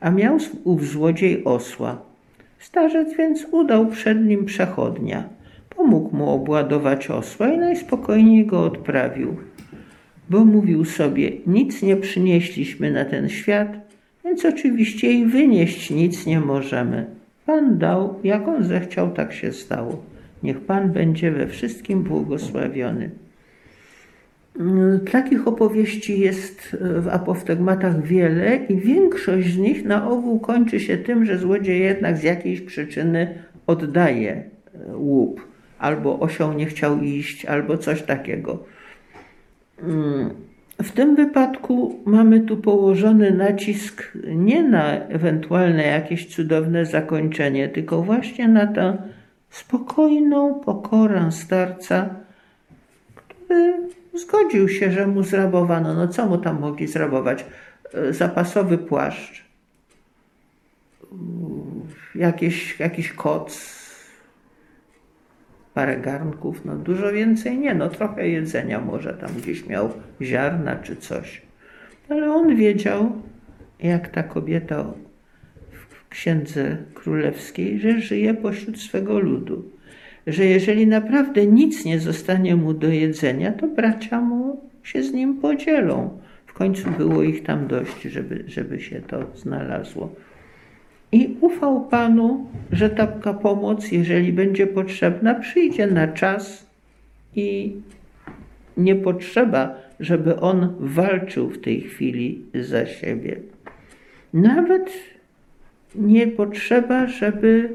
a 0.00 0.10
miał 0.10 0.38
ów 0.64 0.86
złodziej 0.88 1.44
osła. 1.44 2.02
Starzec 2.58 3.16
więc 3.16 3.46
udał 3.50 3.86
przed 3.86 4.26
nim 4.26 4.44
przechodnia. 4.44 5.28
Pomógł 5.80 6.16
mu 6.16 6.30
obładować 6.30 7.10
osła 7.10 7.48
i 7.48 7.58
najspokojniej 7.58 8.46
go 8.46 8.64
odprawił, 8.64 9.36
bo 10.30 10.44
mówił 10.44 10.84
sobie: 10.84 11.32
Nic 11.46 11.82
nie 11.82 11.96
przynieśliśmy 11.96 12.90
na 12.90 13.04
ten 13.04 13.28
świat, 13.28 13.68
więc 14.24 14.44
oczywiście 14.44 15.12
i 15.12 15.26
wynieść 15.26 15.90
nic 15.90 16.26
nie 16.26 16.40
możemy. 16.40 17.06
Pan 17.46 17.78
dał, 17.78 18.14
jak 18.24 18.48
on 18.48 18.64
zechciał, 18.64 19.10
tak 19.10 19.32
się 19.32 19.52
stało. 19.52 20.02
Niech 20.42 20.60
Pan 20.60 20.92
będzie 20.92 21.30
we 21.30 21.46
wszystkim 21.46 22.02
błogosławiony. 22.02 23.10
Takich 25.12 25.48
opowieści 25.48 26.20
jest 26.20 26.76
w 26.80 27.08
apoftegmatach 27.08 28.02
wiele 28.02 28.56
i 28.56 28.76
większość 28.76 29.54
z 29.54 29.58
nich 29.58 29.84
na 29.84 30.10
ogół 30.10 30.40
kończy 30.40 30.80
się 30.80 30.98
tym, 30.98 31.26
że 31.26 31.38
złodziej 31.38 31.80
jednak 31.80 32.16
z 32.16 32.22
jakiejś 32.22 32.60
przyczyny 32.60 33.34
oddaje 33.66 34.42
łup, 34.94 35.49
albo 35.80 36.20
osioł 36.20 36.52
nie 36.52 36.66
chciał 36.66 37.00
iść, 37.00 37.44
albo 37.44 37.78
coś 37.78 38.02
takiego. 38.02 38.64
W 40.82 40.92
tym 40.92 41.16
wypadku 41.16 42.00
mamy 42.04 42.40
tu 42.40 42.56
położony 42.56 43.30
nacisk 43.30 44.12
nie 44.24 44.62
na 44.62 44.92
ewentualne 44.92 45.82
jakieś 45.82 46.34
cudowne 46.34 46.86
zakończenie, 46.86 47.68
tylko 47.68 48.02
właśnie 48.02 48.48
na 48.48 48.66
tę 48.66 48.96
spokojną 49.50 50.54
pokorę 50.54 51.32
starca, 51.32 52.14
który 53.14 53.74
zgodził 54.14 54.68
się, 54.68 54.92
że 54.92 55.06
mu 55.06 55.22
zrabowano. 55.22 55.94
No 55.94 56.08
co 56.08 56.26
mu 56.26 56.38
tam 56.38 56.60
mogli 56.60 56.86
zrabować? 56.86 57.44
E, 57.94 58.12
zapasowy 58.12 58.78
płaszcz, 58.78 59.44
jakieś, 62.14 62.80
jakiś 62.80 63.12
koc, 63.12 63.79
parę 65.80 65.96
garnków, 65.96 66.64
no 66.64 66.76
dużo 66.76 67.12
więcej 67.12 67.58
nie, 67.58 67.74
no 67.74 67.88
trochę 67.88 68.28
jedzenia 68.28 68.80
może 68.80 69.14
tam 69.14 69.30
gdzieś 69.42 69.66
miał 69.66 69.92
ziarna 70.22 70.76
czy 70.76 70.96
coś. 70.96 71.42
Ale 72.08 72.32
on 72.32 72.56
wiedział, 72.56 73.12
jak 73.82 74.08
ta 74.08 74.22
kobieta 74.22 74.84
księdze 76.08 76.76
królewskiej, 76.94 77.78
że 77.78 78.00
żyje 78.00 78.34
pośród 78.34 78.80
swego 78.80 79.20
ludu. 79.20 79.64
Że 80.26 80.44
jeżeli 80.44 80.86
naprawdę 80.86 81.46
nic 81.46 81.84
nie 81.84 82.00
zostanie 82.00 82.56
mu 82.56 82.74
do 82.74 82.88
jedzenia, 82.88 83.52
to 83.52 83.66
bracia 83.66 84.20
mu 84.20 84.60
się 84.82 85.02
z 85.02 85.12
nim 85.12 85.40
podzielą. 85.40 86.18
W 86.46 86.52
końcu 86.52 86.90
było 86.90 87.22
ich 87.22 87.42
tam 87.42 87.66
dość, 87.66 88.02
żeby, 88.02 88.44
żeby 88.46 88.80
się 88.80 89.00
to 89.00 89.24
znalazło. 89.34 90.14
I 91.12 91.36
ufał 91.40 91.88
Panu, 91.88 92.46
że 92.72 92.90
taka 92.90 93.34
pomoc, 93.34 93.92
jeżeli 93.92 94.32
będzie 94.32 94.66
potrzebna, 94.66 95.34
przyjdzie 95.34 95.86
na 95.86 96.08
czas 96.08 96.66
i 97.36 97.76
nie 98.76 98.96
potrzeba, 98.96 99.74
żeby 100.00 100.40
on 100.40 100.74
walczył 100.78 101.50
w 101.50 101.60
tej 101.60 101.80
chwili 101.80 102.42
za 102.54 102.86
siebie. 102.86 103.40
Nawet 104.34 104.90
nie 105.94 106.26
potrzeba, 106.26 107.06
żeby 107.06 107.70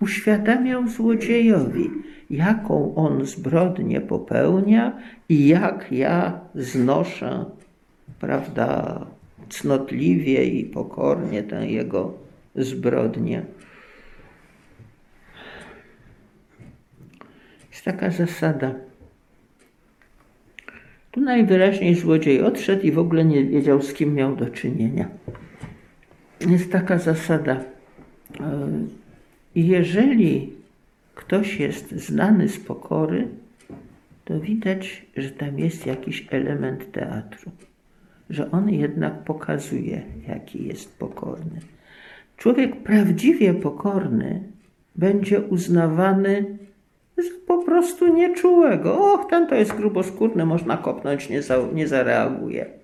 uświadamiał 0.00 0.88
złodziejowi, 0.88 1.90
jaką 2.30 2.94
on 2.94 3.24
zbrodnię 3.24 4.00
popełnia 4.00 4.98
i 5.28 5.48
jak 5.48 5.92
ja 5.92 6.40
znoszę, 6.54 7.44
prawda, 8.20 9.00
cnotliwie 9.48 10.44
i 10.44 10.64
pokornie 10.64 11.42
tę 11.42 11.66
jego 11.66 12.29
zbrodnię. 12.54 13.42
Jest 17.70 17.84
taka 17.84 18.10
zasada. 18.10 18.74
Tu 21.10 21.20
najwyraźniej 21.20 21.94
złodziej 21.94 22.42
odszedł 22.42 22.82
i 22.82 22.92
w 22.92 22.98
ogóle 22.98 23.24
nie 23.24 23.44
wiedział, 23.44 23.82
z 23.82 23.92
kim 23.92 24.14
miał 24.14 24.36
do 24.36 24.50
czynienia 24.50 25.08
jest 26.48 26.72
taka 26.72 26.98
zasada. 26.98 27.64
E, 28.40 28.68
jeżeli 29.54 30.52
ktoś 31.14 31.60
jest 31.60 31.90
znany 31.90 32.48
z 32.48 32.60
pokory, 32.60 33.28
to 34.24 34.40
widać, 34.40 35.06
że 35.16 35.30
tam 35.30 35.58
jest 35.58 35.86
jakiś 35.86 36.26
element 36.30 36.92
teatru, 36.92 37.50
że 38.30 38.50
on 38.50 38.70
jednak 38.70 39.24
pokazuje, 39.24 40.02
jaki 40.28 40.66
jest 40.66 40.98
pokorny. 40.98 41.60
Człowiek 42.40 42.76
prawdziwie 42.76 43.54
pokorny 43.54 44.40
będzie 44.96 45.40
uznawany 45.40 46.58
za 47.16 47.30
po 47.46 47.58
prostu 47.64 48.14
nieczułego. 48.14 49.12
Och, 49.12 49.30
ten 49.30 49.46
to 49.46 49.54
jest 49.54 49.72
gruboskórny, 49.72 50.46
można 50.46 50.76
kopnąć, 50.76 51.28
nie, 51.28 51.42
za, 51.42 51.58
nie 51.74 51.88
zareaguje 51.88 52.80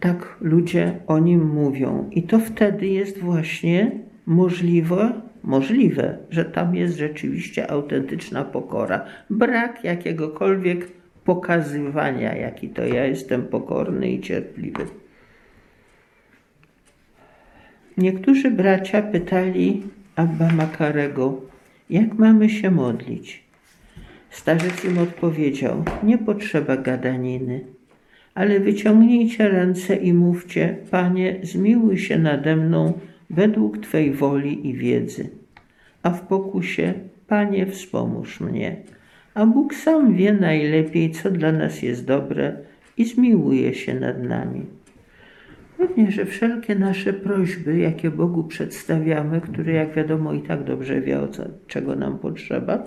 tak 0.00 0.36
ludzie 0.40 0.92
o 1.06 1.18
nim 1.18 1.54
mówią. 1.54 2.10
I 2.12 2.22
to 2.22 2.38
wtedy 2.38 2.86
jest 2.86 3.18
właśnie 3.18 3.90
możliwe, 4.26 5.12
możliwe, 5.42 6.18
że 6.30 6.44
tam 6.44 6.74
jest 6.74 6.96
rzeczywiście 6.96 7.70
autentyczna 7.70 8.44
pokora. 8.44 9.04
Brak 9.30 9.84
jakiegokolwiek 9.84 10.88
pokazywania, 11.24 12.36
jaki 12.36 12.68
to 12.68 12.84
ja 12.84 13.04
jestem 13.04 13.42
pokorny 13.42 14.10
i 14.10 14.20
cierpliwy. 14.20 14.86
Niektórzy 17.96 18.50
bracia 18.50 19.02
pytali 19.02 19.82
Abba 20.16 20.52
Makarego, 20.52 21.40
jak 21.90 22.14
mamy 22.14 22.50
się 22.50 22.70
modlić. 22.70 23.44
Starzec 24.30 24.84
im 24.84 24.98
odpowiedział, 24.98 25.84
nie 26.02 26.18
potrzeba 26.18 26.76
gadaniny 26.76 27.76
ale 28.36 28.60
wyciągnijcie 28.60 29.48
ręce 29.48 29.96
i 29.96 30.12
mówcie: 30.12 30.76
Panie, 30.90 31.36
zmiłuj 31.42 31.98
się 31.98 32.18
nade 32.18 32.56
mną 32.56 32.92
według 33.30 33.78
Twej 33.78 34.12
woli 34.12 34.68
i 34.68 34.74
wiedzy. 34.74 35.28
A 36.02 36.10
w 36.10 36.26
pokusie, 36.26 36.94
Panie, 37.26 37.66
wspomóż 37.66 38.40
mnie. 38.40 38.76
A 39.34 39.46
Bóg 39.46 39.74
sam 39.74 40.14
wie 40.14 40.32
najlepiej, 40.32 41.10
co 41.10 41.30
dla 41.30 41.52
nas 41.52 41.82
jest 41.82 42.04
dobre 42.04 42.56
i 42.96 43.04
zmiłuje 43.04 43.74
się 43.74 43.94
nad 43.94 44.22
nami. 44.22 44.62
Pewnie, 45.78 46.10
że 46.10 46.24
wszelkie 46.24 46.74
nasze 46.74 47.12
prośby, 47.12 47.78
jakie 47.78 48.10
Bogu 48.10 48.44
przedstawiamy, 48.44 49.40
który 49.40 49.72
jak 49.72 49.94
wiadomo 49.94 50.32
i 50.32 50.42
tak 50.42 50.64
dobrze 50.64 51.00
wie, 51.00 51.20
o 51.20 51.28
co, 51.28 51.44
czego 51.66 51.96
nam 51.96 52.18
potrzeba, 52.18 52.84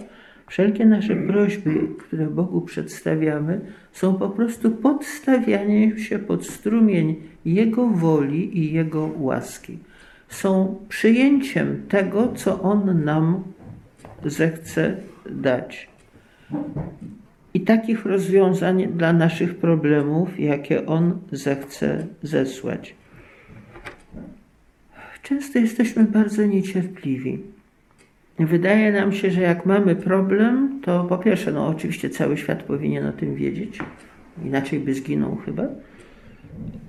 Wszelkie 0.50 0.86
nasze 0.86 1.16
prośby, 1.16 1.88
które 2.00 2.28
Bogu 2.28 2.62
przedstawiamy, 2.62 3.62
są 3.92 4.16
po 4.16 4.30
prostu 4.30 4.72
podstawianiem 4.72 5.98
się 5.98 6.20
pod 6.20 6.48
strumień 6.48 7.16
Jego 7.46 7.88
woli 7.88 8.60
i 8.60 8.74
Jego 8.74 9.10
łaski. 9.18 9.78
Są 10.30 10.76
przyjęciem 10.90 11.84
tego, 11.90 12.34
co 12.36 12.62
On 12.62 13.04
nam 13.04 13.44
zechce 14.26 14.98
dać. 15.30 15.90
I 17.54 17.62
takich 17.62 18.06
rozwiązań 18.06 18.88
dla 18.88 19.14
naszych 19.14 19.56
problemów, 19.56 20.40
jakie 20.40 20.86
On 20.86 21.20
zechce 21.32 22.08
zesłać. 22.24 22.96
Często 25.24 25.60
jesteśmy 25.60 26.04
bardzo 26.04 26.46
niecierpliwi. 26.46 27.40
Wydaje 28.40 28.92
nam 28.92 29.14
się, 29.14 29.32
że 29.32 29.42
jak 29.42 29.66
mamy 29.66 29.96
problem, 29.96 30.80
to 30.84 31.04
po 31.04 31.18
pierwsze, 31.18 31.52
no 31.52 31.68
oczywiście 31.68 32.10
cały 32.10 32.38
świat 32.38 32.64
powinien 32.64 33.06
o 33.06 33.12
tym 33.12 33.36
wiedzieć, 33.36 33.80
inaczej 34.46 34.80
by 34.80 34.94
zginął 34.94 35.36
chyba. 35.36 35.64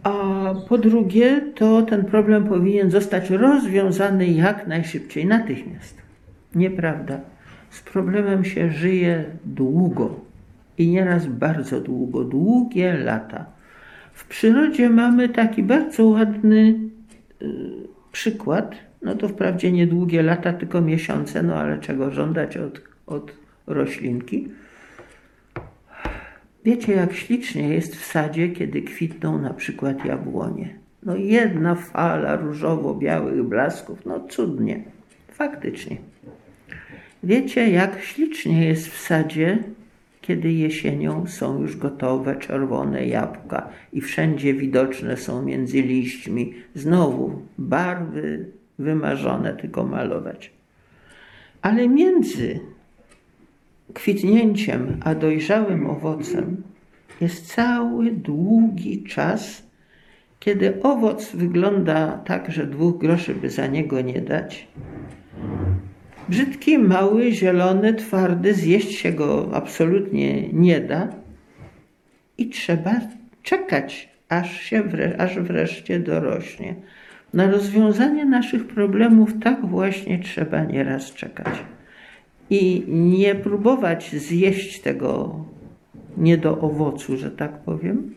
A 0.02 0.54
po 0.68 0.78
drugie, 0.78 1.40
to 1.54 1.82
ten 1.82 2.04
problem 2.04 2.44
powinien 2.44 2.90
zostać 2.90 3.30
rozwiązany 3.30 4.26
jak 4.26 4.66
najszybciej, 4.66 5.26
natychmiast. 5.26 6.02
Nieprawda. 6.54 7.20
Z 7.70 7.80
problemem 7.80 8.44
się 8.44 8.70
żyje 8.70 9.24
długo 9.44 10.29
i 10.80 10.88
nieraz 10.88 11.26
bardzo 11.26 11.80
długo, 11.80 12.24
długie 12.24 12.94
lata. 12.94 13.46
W 14.12 14.26
przyrodzie 14.26 14.90
mamy 14.90 15.28
taki 15.28 15.62
bardzo 15.62 16.04
ładny 16.04 16.78
y, 17.42 17.46
przykład. 18.12 18.74
No 19.02 19.14
to 19.14 19.28
wprawdzie 19.28 19.72
nie 19.72 19.86
długie 19.86 20.22
lata, 20.22 20.52
tylko 20.52 20.80
miesiące, 20.80 21.42
no 21.42 21.54
ale 21.54 21.78
czego 21.78 22.10
żądać 22.10 22.56
od, 22.56 22.80
od 23.06 23.32
roślinki? 23.66 24.48
Wiecie, 26.64 26.92
jak 26.92 27.12
ślicznie 27.12 27.68
jest 27.68 27.96
w 27.96 28.04
sadzie, 28.04 28.48
kiedy 28.48 28.82
kwitną 28.82 29.38
na 29.38 29.54
przykład 29.54 30.04
jabłonie. 30.04 30.74
No 31.02 31.16
jedna 31.16 31.74
fala 31.74 32.36
różowo-białych 32.36 33.42
blasków, 33.42 34.06
no 34.06 34.20
cudnie, 34.28 34.82
faktycznie. 35.28 35.96
Wiecie, 37.22 37.70
jak 37.70 38.02
ślicznie 38.02 38.66
jest 38.66 38.88
w 38.88 38.98
sadzie, 38.98 39.58
kiedy 40.20 40.52
jesienią 40.52 41.26
są 41.26 41.60
już 41.60 41.76
gotowe 41.76 42.36
czerwone 42.36 43.06
jabłka 43.06 43.68
i 43.92 44.00
wszędzie 44.00 44.54
widoczne 44.54 45.16
są 45.16 45.42
między 45.42 45.82
liśćmi 45.82 46.54
znowu 46.74 47.42
barwy 47.58 48.46
wymarzone, 48.78 49.52
tylko 49.52 49.84
malować. 49.84 50.52
Ale 51.62 51.88
między 51.88 52.60
kwitnięciem 53.94 55.00
a 55.04 55.14
dojrzałym 55.14 55.86
owocem 55.86 56.62
jest 57.20 57.46
cały 57.46 58.10
długi 58.10 59.02
czas, 59.02 59.62
kiedy 60.40 60.82
owoc 60.82 61.32
wygląda 61.32 62.18
tak, 62.18 62.50
że 62.52 62.66
dwóch 62.66 62.98
groszy 62.98 63.34
by 63.34 63.50
za 63.50 63.66
niego 63.66 64.00
nie 64.00 64.20
dać. 64.20 64.68
Brzydki, 66.30 66.78
mały, 66.78 67.32
zielony, 67.32 67.94
twardy, 67.94 68.54
zjeść 68.54 68.92
się 68.92 69.12
go 69.12 69.50
absolutnie 69.52 70.48
nie 70.52 70.80
da 70.80 71.08
i 72.38 72.48
trzeba 72.48 73.00
czekać, 73.42 74.08
aż, 74.28 74.60
się 74.60 74.82
wre, 74.82 75.16
aż 75.18 75.38
wreszcie 75.38 76.00
dorośnie. 76.00 76.74
Na 77.34 77.50
rozwiązanie 77.50 78.24
naszych 78.24 78.66
problemów 78.66 79.30
tak 79.42 79.66
właśnie 79.66 80.18
trzeba 80.18 80.64
nieraz 80.64 81.12
czekać 81.12 81.64
i 82.50 82.84
nie 82.88 83.34
próbować 83.34 84.10
zjeść 84.16 84.80
tego 84.80 85.44
nie 86.16 86.38
do 86.38 86.60
owocu, 86.60 87.16
że 87.16 87.30
tak 87.30 87.58
powiem, 87.58 88.14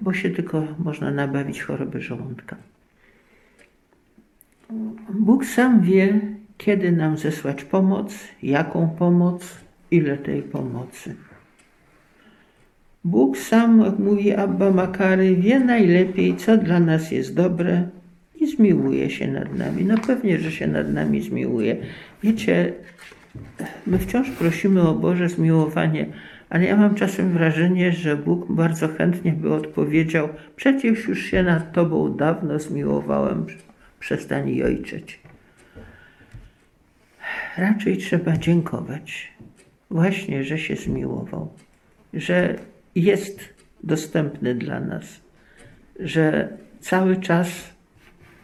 bo 0.00 0.12
się 0.12 0.30
tylko 0.30 0.62
można 0.84 1.10
nabawić 1.10 1.62
choroby 1.62 2.00
żołądka. 2.00 2.56
Bóg 5.10 5.44
sam 5.44 5.80
wie, 5.80 6.37
kiedy 6.58 6.92
nam 6.92 7.16
zesłać 7.16 7.64
pomoc, 7.64 8.14
jaką 8.42 8.88
pomoc, 8.88 9.58
ile 9.90 10.16
tej 10.16 10.42
pomocy. 10.42 11.14
Bóg 13.04 13.38
sam, 13.38 13.80
jak 13.80 13.98
mówi 13.98 14.34
Abba 14.34 14.70
Makary, 14.70 15.36
wie 15.36 15.60
najlepiej, 15.60 16.36
co 16.36 16.56
dla 16.56 16.80
nas 16.80 17.10
jest 17.10 17.34
dobre 17.34 17.88
i 18.40 18.46
zmiłuje 18.46 19.10
się 19.10 19.28
nad 19.28 19.58
nami. 19.58 19.84
No 19.84 19.98
pewnie, 20.06 20.38
że 20.38 20.52
się 20.52 20.66
nad 20.66 20.92
nami 20.92 21.22
zmiłuje. 21.22 21.76
Wiecie, 22.22 22.72
my 23.86 23.98
wciąż 23.98 24.30
prosimy 24.30 24.88
o 24.88 24.94
Boże 24.94 25.28
zmiłowanie, 25.28 26.06
ale 26.50 26.64
ja 26.64 26.76
mam 26.76 26.94
czasem 26.94 27.32
wrażenie, 27.32 27.92
że 27.92 28.16
Bóg 28.16 28.52
bardzo 28.52 28.88
chętnie 28.88 29.32
by 29.32 29.54
odpowiedział: 29.54 30.28
Przecież 30.56 31.08
już 31.08 31.22
się 31.22 31.42
nad 31.42 31.72
Tobą 31.72 32.16
dawno 32.16 32.58
zmiłowałem, 32.58 33.46
przestań 34.00 34.54
jojczeć. 34.54 35.27
Raczej 37.58 37.96
trzeba 37.96 38.36
dziękować, 38.36 39.32
właśnie, 39.90 40.44
że 40.44 40.58
się 40.58 40.76
zmiłował, 40.76 41.48
że 42.14 42.58
jest 42.94 43.54
dostępny 43.84 44.54
dla 44.54 44.80
nas, 44.80 45.20
że 46.00 46.48
cały 46.80 47.16
czas 47.16 47.74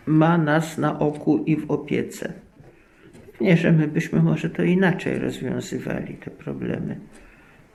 ma 0.07 0.39
nas 0.39 0.79
na 0.79 0.99
oku 0.99 1.45
i 1.45 1.57
w 1.57 1.71
opiece. 1.71 2.33
Nie, 3.41 3.57
że 3.57 3.73
my 3.73 3.89
byśmy 3.89 4.23
może 4.23 4.51
to 4.51 4.63
inaczej 4.63 5.19
rozwiązywali 5.19 6.15
te 6.15 6.31
problemy, 6.31 7.01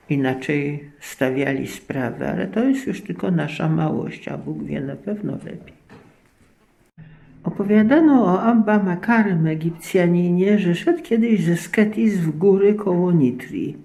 inaczej 0.08 0.90
stawiali 1.00 1.66
sprawy, 1.66 2.28
ale 2.28 2.46
to 2.46 2.64
jest 2.64 2.86
już 2.86 3.02
tylko 3.02 3.30
nasza 3.30 3.68
małość, 3.68 4.28
a 4.28 4.38
Bóg 4.38 4.64
wie 4.64 4.80
na 4.80 4.96
pewno 4.96 5.32
lepiej. 5.32 5.79
Opowiadano 7.44 8.24
o 8.24 8.42
Abba 8.42 8.78
Makarym 8.78 9.46
Egipcjaninie, 9.46 10.58
że 10.58 10.74
szedł 10.74 11.02
kiedyś 11.02 11.44
ze 11.44 11.56
Sketis 11.56 12.14
w 12.14 12.38
góry 12.38 12.74
koło 12.74 13.12
Nitri. 13.12 13.76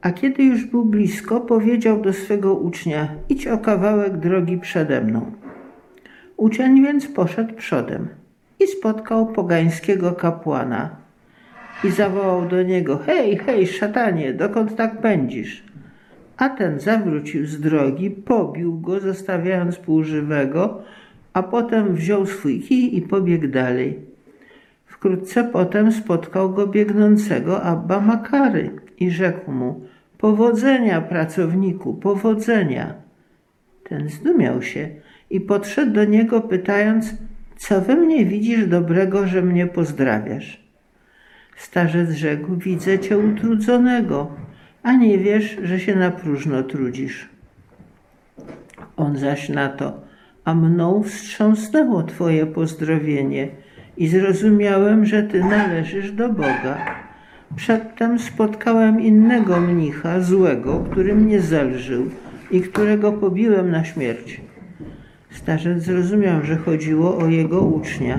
A 0.00 0.12
kiedy 0.12 0.42
już 0.42 0.64
był 0.64 0.84
blisko, 0.84 1.40
powiedział 1.40 2.00
do 2.00 2.12
swego 2.12 2.54
ucznia: 2.54 3.08
Idź 3.28 3.46
o 3.46 3.58
kawałek 3.58 4.16
drogi 4.16 4.58
przede 4.58 5.00
mną. 5.00 5.32
Uczeń 6.36 6.82
więc 6.82 7.06
poszedł 7.06 7.54
przodem 7.54 8.08
i 8.60 8.66
spotkał 8.66 9.26
pogańskiego 9.26 10.12
kapłana 10.12 10.96
i 11.84 11.90
zawołał 11.90 12.48
do 12.48 12.62
niego: 12.62 12.98
Hej, 13.06 13.36
hej, 13.36 13.66
szatanie, 13.66 14.32
dokąd 14.32 14.76
tak 14.76 15.00
pędzisz? 15.00 15.64
A 16.36 16.48
ten 16.48 16.80
zawrócił 16.80 17.46
z 17.46 17.60
drogi, 17.60 18.10
pobił 18.10 18.80
go, 18.80 19.00
zostawiając 19.00 19.76
półżywego, 19.76 20.82
a 21.34 21.42
potem 21.42 21.94
wziął 21.94 22.26
swój 22.26 22.60
kij 22.60 22.96
i 22.96 23.02
pobiegł 23.02 23.48
dalej. 23.48 24.00
Wkrótce 24.86 25.44
potem 25.44 25.92
spotkał 25.92 26.50
go 26.50 26.66
biegnącego 26.66 27.62
Abba 27.62 28.00
Makary 28.00 28.70
i 28.98 29.10
rzekł 29.10 29.52
mu: 29.52 29.80
Powodzenia, 30.18 31.00
pracowniku, 31.00 31.94
powodzenia. 31.94 32.94
Ten 33.88 34.08
zdumiał 34.08 34.62
się 34.62 34.88
i 35.30 35.40
podszedł 35.40 35.92
do 35.92 36.04
niego, 36.04 36.40
pytając: 36.40 37.14
Co 37.56 37.80
we 37.80 37.96
mnie 37.96 38.26
widzisz 38.26 38.66
dobrego, 38.66 39.26
że 39.26 39.42
mnie 39.42 39.66
pozdrawiasz? 39.66 40.60
Starzec 41.56 42.10
rzekł: 42.10 42.56
Widzę 42.56 42.98
cię 42.98 43.18
utrudzonego, 43.18 44.30
a 44.82 44.92
nie 44.92 45.18
wiesz, 45.18 45.56
że 45.62 45.80
się 45.80 45.96
na 45.96 46.10
próżno 46.10 46.62
trudzisz. 46.62 47.28
On 48.96 49.16
zaś 49.16 49.48
na 49.48 49.68
to: 49.68 50.04
A 50.44 50.54
mną 50.54 51.02
wstrząsnęło 51.02 52.02
twoje 52.02 52.46
pozdrowienie 52.46 53.48
i 53.96 54.08
zrozumiałem, 54.08 55.06
że 55.06 55.22
ty 55.22 55.40
należysz 55.40 56.12
do 56.12 56.28
Boga. 56.28 57.04
Przedtem 57.56 58.18
spotkałem 58.18 59.00
innego 59.00 59.60
mnicha, 59.60 60.20
złego, 60.20 60.84
który 60.90 61.14
mnie 61.14 61.40
zelżył 61.40 62.10
i 62.50 62.60
którego 62.60 63.12
pobiłem 63.12 63.70
na 63.70 63.84
śmierć. 63.84 64.40
Starzec 65.30 65.82
zrozumiał, 65.82 66.42
że 66.42 66.56
chodziło 66.56 67.18
o 67.18 67.26
jego 67.26 67.60
ucznia, 67.60 68.18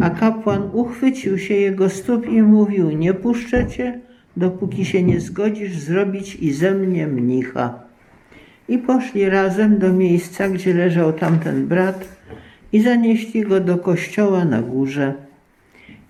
a 0.00 0.10
kapłan 0.10 0.70
uchwycił 0.72 1.38
się 1.38 1.54
jego 1.54 1.88
stóp 1.88 2.26
i 2.26 2.42
mówił: 2.42 2.90
Nie 2.90 3.14
puszczę 3.14 3.66
cię, 3.66 4.00
dopóki 4.36 4.84
się 4.84 5.02
nie 5.02 5.20
zgodzisz 5.20 5.78
zrobić 5.78 6.34
i 6.34 6.52
ze 6.52 6.74
mnie 6.74 7.06
mnicha. 7.06 7.87
I 8.68 8.78
poszli 8.78 9.28
razem 9.28 9.78
do 9.78 9.92
miejsca, 9.92 10.48
gdzie 10.48 10.74
leżał 10.74 11.12
tamten 11.12 11.66
brat, 11.66 12.08
i 12.72 12.80
zanieśli 12.80 13.42
go 13.42 13.60
do 13.60 13.78
kościoła 13.78 14.44
na 14.44 14.62
górze. 14.62 15.14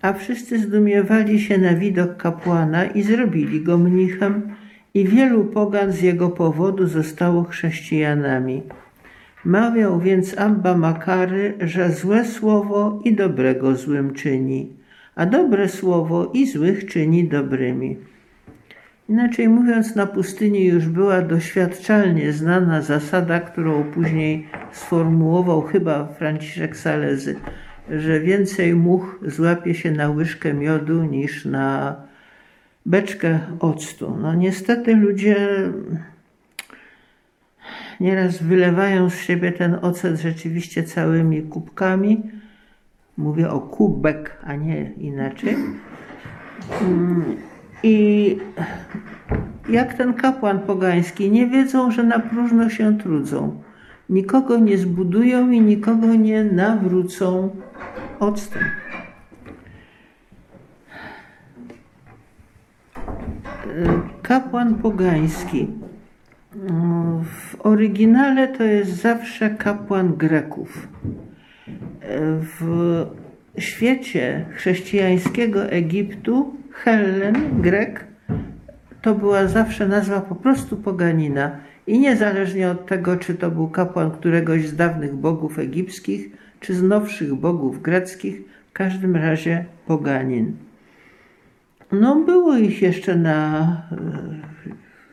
A 0.01 0.13
wszyscy 0.13 0.59
zdumiewali 0.59 1.41
się 1.41 1.57
na 1.57 1.73
widok 1.73 2.17
kapłana 2.17 2.85
i 2.85 3.01
zrobili 3.01 3.61
go 3.61 3.77
mnichem, 3.77 4.41
i 4.93 5.05
wielu 5.05 5.45
pogan 5.45 5.91
z 5.91 6.01
jego 6.01 6.29
powodu 6.29 6.87
zostało 6.87 7.43
chrześcijanami. 7.43 8.61
Mawiał 9.45 9.99
więc 9.99 10.37
Abba 10.37 10.77
Makary, 10.77 11.53
że 11.61 11.91
złe 11.91 12.25
słowo 12.25 13.01
i 13.05 13.15
dobrego 13.15 13.75
złym 13.75 14.13
czyni, 14.13 14.67
a 15.15 15.25
dobre 15.25 15.69
słowo 15.69 16.31
i 16.33 16.47
złych 16.47 16.85
czyni 16.85 17.27
dobrymi. 17.27 17.97
Inaczej 19.09 19.49
mówiąc, 19.49 19.95
na 19.95 20.07
pustyni 20.07 20.65
już 20.65 20.87
była 20.87 21.21
doświadczalnie 21.21 22.33
znana 22.33 22.81
zasada, 22.81 23.39
którą 23.39 23.83
później 23.83 24.47
sformułował 24.71 25.61
chyba 25.61 26.05
Franciszek 26.07 26.77
Salezy, 26.77 27.35
że 27.89 28.19
więcej 28.19 28.75
much 28.75 29.19
złapie 29.27 29.73
się 29.73 29.91
na 29.91 30.09
łyżkę 30.09 30.53
miodu 30.53 31.03
niż 31.03 31.45
na 31.45 31.95
beczkę 32.85 33.39
octu. 33.59 34.17
No 34.21 34.33
niestety 34.33 34.95
ludzie 34.95 35.37
nieraz 37.99 38.43
wylewają 38.43 39.09
z 39.09 39.15
siebie 39.15 39.51
ten 39.51 39.77
ocet 39.81 40.19
rzeczywiście 40.19 40.83
całymi 40.83 41.41
kubkami. 41.41 42.21
Mówię 43.17 43.49
o 43.49 43.59
kubek, 43.59 44.37
a 44.43 44.55
nie 44.55 44.91
inaczej. 44.97 45.55
Mm, 46.81 47.48
I 47.83 48.37
jak 49.69 49.93
ten 49.93 50.13
kapłan 50.13 50.59
pogański, 50.59 51.31
nie 51.31 51.47
wiedzą, 51.47 51.91
że 51.91 52.03
na 52.03 52.19
próżno 52.19 52.69
się 52.69 52.97
trudzą. 52.97 53.61
Nikogo 54.09 54.57
nie 54.57 54.77
zbudują 54.77 55.51
i 55.51 55.61
nikogo 55.61 56.15
nie 56.15 56.43
nawrócą 56.43 57.49
octem. 58.19 58.63
kapłan 64.21 64.75
pogański. 64.75 65.67
W 67.23 67.65
oryginale 67.65 68.47
to 68.47 68.63
jest 68.63 68.91
zawsze 68.91 69.49
kapłan 69.49 70.13
Greków. 70.13 70.87
W 72.59 73.05
świecie 73.57 74.45
chrześcijańskiego 74.55 75.63
Egiptu 75.63 76.58
Hellen, 76.83 77.61
Grek, 77.61 78.07
to 79.01 79.15
była 79.15 79.47
zawsze 79.47 79.87
nazwa 79.87 80.21
po 80.21 80.35
prostu 80.35 80.77
poganina. 80.77 81.51
I 81.87 81.99
niezależnie 81.99 82.71
od 82.71 82.85
tego, 82.85 83.17
czy 83.17 83.35
to 83.35 83.51
był 83.51 83.69
kapłan 83.69 84.11
któregoś 84.11 84.67
z 84.67 84.75
dawnych 84.75 85.15
bogów 85.15 85.59
egipskich, 85.59 86.29
czy 86.59 86.73
z 86.73 86.83
nowszych 86.83 87.35
bogów 87.35 87.81
greckich, 87.81 88.41
w 88.69 88.73
każdym 88.73 89.15
razie 89.15 89.65
poganin. 89.87 90.55
No, 91.91 92.15
było 92.15 92.57
ich 92.57 92.81
jeszcze 92.81 93.15
na 93.15 93.67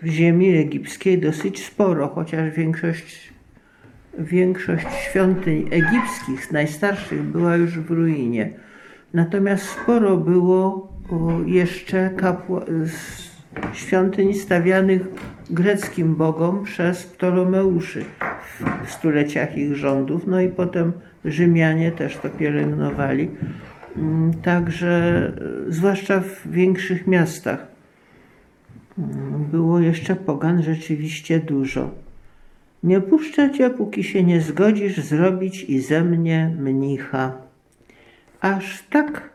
w 0.02 0.07
ziemi 0.07 0.57
egipskiej 0.57 1.18
dosyć 1.18 1.64
sporo, 1.64 2.09
chociaż 2.09 2.50
większość, 2.50 3.33
większość 4.18 4.87
świątyń 5.11 5.68
egipskich, 5.70 6.52
najstarszych, 6.52 7.22
była 7.22 7.57
już 7.57 7.79
w 7.79 7.90
ruinie. 7.90 8.50
Natomiast 9.14 9.68
sporo 9.68 10.16
było 10.16 10.95
jeszcze 11.47 12.11
kapła, 12.11 12.64
świątyń 13.73 14.35
stawianych 14.35 15.03
greckim 15.51 16.16
bogom 16.16 16.64
przez 16.64 17.07
Ptolomeuszy 17.07 18.05
w 18.85 18.90
stuleciach 18.90 19.57
ich 19.57 19.75
rządów. 19.75 20.27
No 20.27 20.40
i 20.40 20.49
potem 20.49 20.92
Rzymianie 21.27 21.92
też 21.92 22.16
to 22.16 22.29
pielęgnowali. 22.29 23.31
Mm, 23.97 24.35
także, 24.35 25.33
zwłaszcza 25.69 26.21
w 26.21 26.51
większych 26.51 27.07
miastach, 27.07 27.66
mm, 28.99 29.45
było 29.45 29.81
jeszcze 29.81 30.16
pogan 30.16 30.62
rzeczywiście 30.62 31.40
dużo. 31.40 31.90
Nie 32.83 33.01
puszczę 33.01 33.51
cię, 33.51 33.71
póki 33.71 34.05
się 34.05 34.23
nie 34.23 34.40
zgodzisz 34.40 34.97
zrobić 34.97 35.64
i 35.64 35.81
ze 35.81 36.05
mnie 36.05 36.57
mnicha. 36.59 37.33
Aż 38.40 38.83
tak 38.90 39.31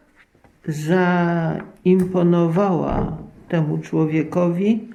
zaimponowała 0.67 3.17
temu 3.50 3.78
człowiekowi 3.78 4.88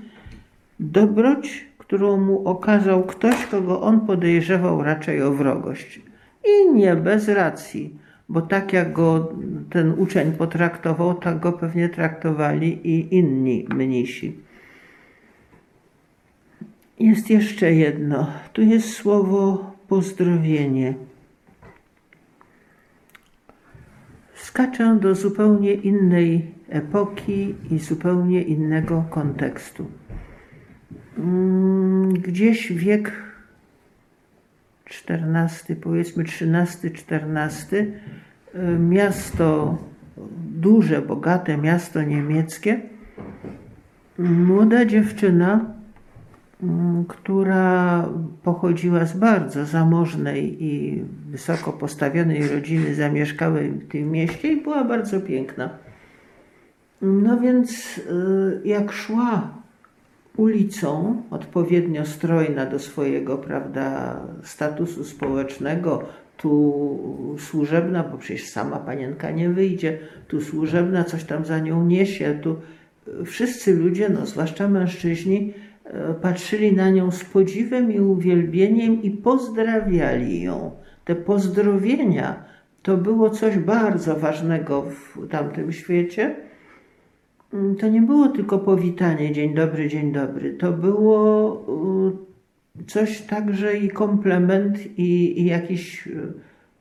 dobroć, 0.81 1.64
którą 1.79 2.16
mu 2.16 2.48
okazał 2.48 3.05
ktoś, 3.05 3.46
kogo 3.46 3.81
on 3.81 4.00
podejrzewał 4.00 4.83
raczej 4.83 5.22
o 5.22 5.33
wrogość. 5.33 6.00
I 6.44 6.74
nie 6.74 6.96
bez 6.96 7.29
racji, 7.29 7.98
bo 8.29 8.42
tak 8.42 8.72
jak 8.72 8.92
go 8.92 9.33
ten 9.70 9.94
uczeń 9.98 10.33
potraktował, 10.33 11.14
tak 11.14 11.40
go 11.40 11.52
pewnie 11.52 11.88
traktowali 11.88 12.88
i 12.88 13.14
inni 13.14 13.66
mnisi. 13.68 14.37
Jest 17.00 17.31
jeszcze 17.31 17.72
jedno. 17.72 18.26
Tu 18.52 18.62
jest 18.62 18.90
słowo 18.90 19.72
pozdrowienie. 19.88 20.94
Skaczę 24.57 24.99
do 25.01 25.14
zupełnie 25.14 25.75
innej 25.75 26.55
epoki 26.69 27.55
i 27.71 27.79
zupełnie 27.79 28.42
innego 28.42 29.05
kontekstu. 29.11 29.87
Mm, 31.19 32.12
gdzieś 32.12 32.73
wiek 32.73 33.12
XIV, 34.87 35.77
powiedzmy 35.81 36.25
XIII-XIV, 36.25 37.73
y, 37.75 38.79
miasto, 38.79 39.79
duże, 40.61 41.03
bogate 41.03 41.57
miasto 41.57 42.03
niemieckie, 42.03 42.81
młoda 44.19 44.85
dziewczyna, 44.85 45.76
która 47.09 48.09
pochodziła 48.42 49.05
z 49.05 49.16
bardzo 49.16 49.64
zamożnej 49.64 50.64
i 50.64 51.05
wysoko 51.31 51.73
postawionej 51.73 52.49
rodziny, 52.49 52.95
zamieszkała 52.95 53.61
w 53.61 53.88
tym 53.88 54.11
mieście 54.11 54.53
i 54.53 54.62
była 54.62 54.85
bardzo 54.85 55.21
piękna. 55.21 55.71
No 57.03 57.40
więc 57.40 57.99
y, 57.99 58.03
jak 58.64 58.92
szła 58.92 59.51
ulicą, 60.37 61.23
odpowiednio 61.31 62.07
strojna 62.07 62.66
do 62.66 62.79
swojego 62.79 63.38
prawda, 63.38 64.21
statusu 64.42 65.05
społecznego, 65.05 66.03
tu 66.37 67.37
służebna, 67.38 68.03
bo 68.03 68.19
przecież 68.19 68.49
sama 68.49 68.77
panienka 68.77 69.31
nie 69.31 69.51
wyjdzie, 69.51 69.99
tu 70.29 70.40
służebna 70.40 71.05
coś 71.05 71.25
tam 71.25 71.45
za 71.45 71.59
nią 71.59 71.87
niesie, 71.87 72.38
tu 72.42 72.57
wszyscy 73.25 73.75
ludzie, 73.75 74.09
no 74.09 74.27
zwłaszcza 74.27 74.69
mężczyźni, 74.69 75.55
patrzyli 76.22 76.77
na 76.77 76.90
nią 76.90 77.11
z 77.11 77.25
podziwem 77.25 77.92
i 77.92 78.01
uwielbieniem 78.01 79.03
i 79.03 79.11
pozdrawiali 79.11 80.42
ją. 80.42 80.70
Te 81.05 81.14
pozdrowienia 81.14 82.44
to 82.83 82.96
było 82.96 83.31
coś 83.31 83.59
bardzo 83.59 84.16
ważnego 84.16 84.83
w 84.83 85.29
tamtym 85.29 85.72
świecie 85.72 86.46
Mm, 87.53 87.77
to 87.77 87.88
nie 87.88 88.03
było 88.03 88.29
tylko 88.29 88.59
powitanie, 88.59 89.33
dzień 89.33 89.55
dobry, 89.55 89.88
dzień 89.88 90.12
dobry. 90.12 90.55
To 90.55 90.72
było 90.72 91.66
y, 92.81 92.85
coś 92.85 93.20
także 93.20 93.77
i 93.77 93.88
komplement, 93.88 94.99
i, 94.99 95.40
i 95.40 95.44
jakiś 95.44 96.07
y, 96.07 96.33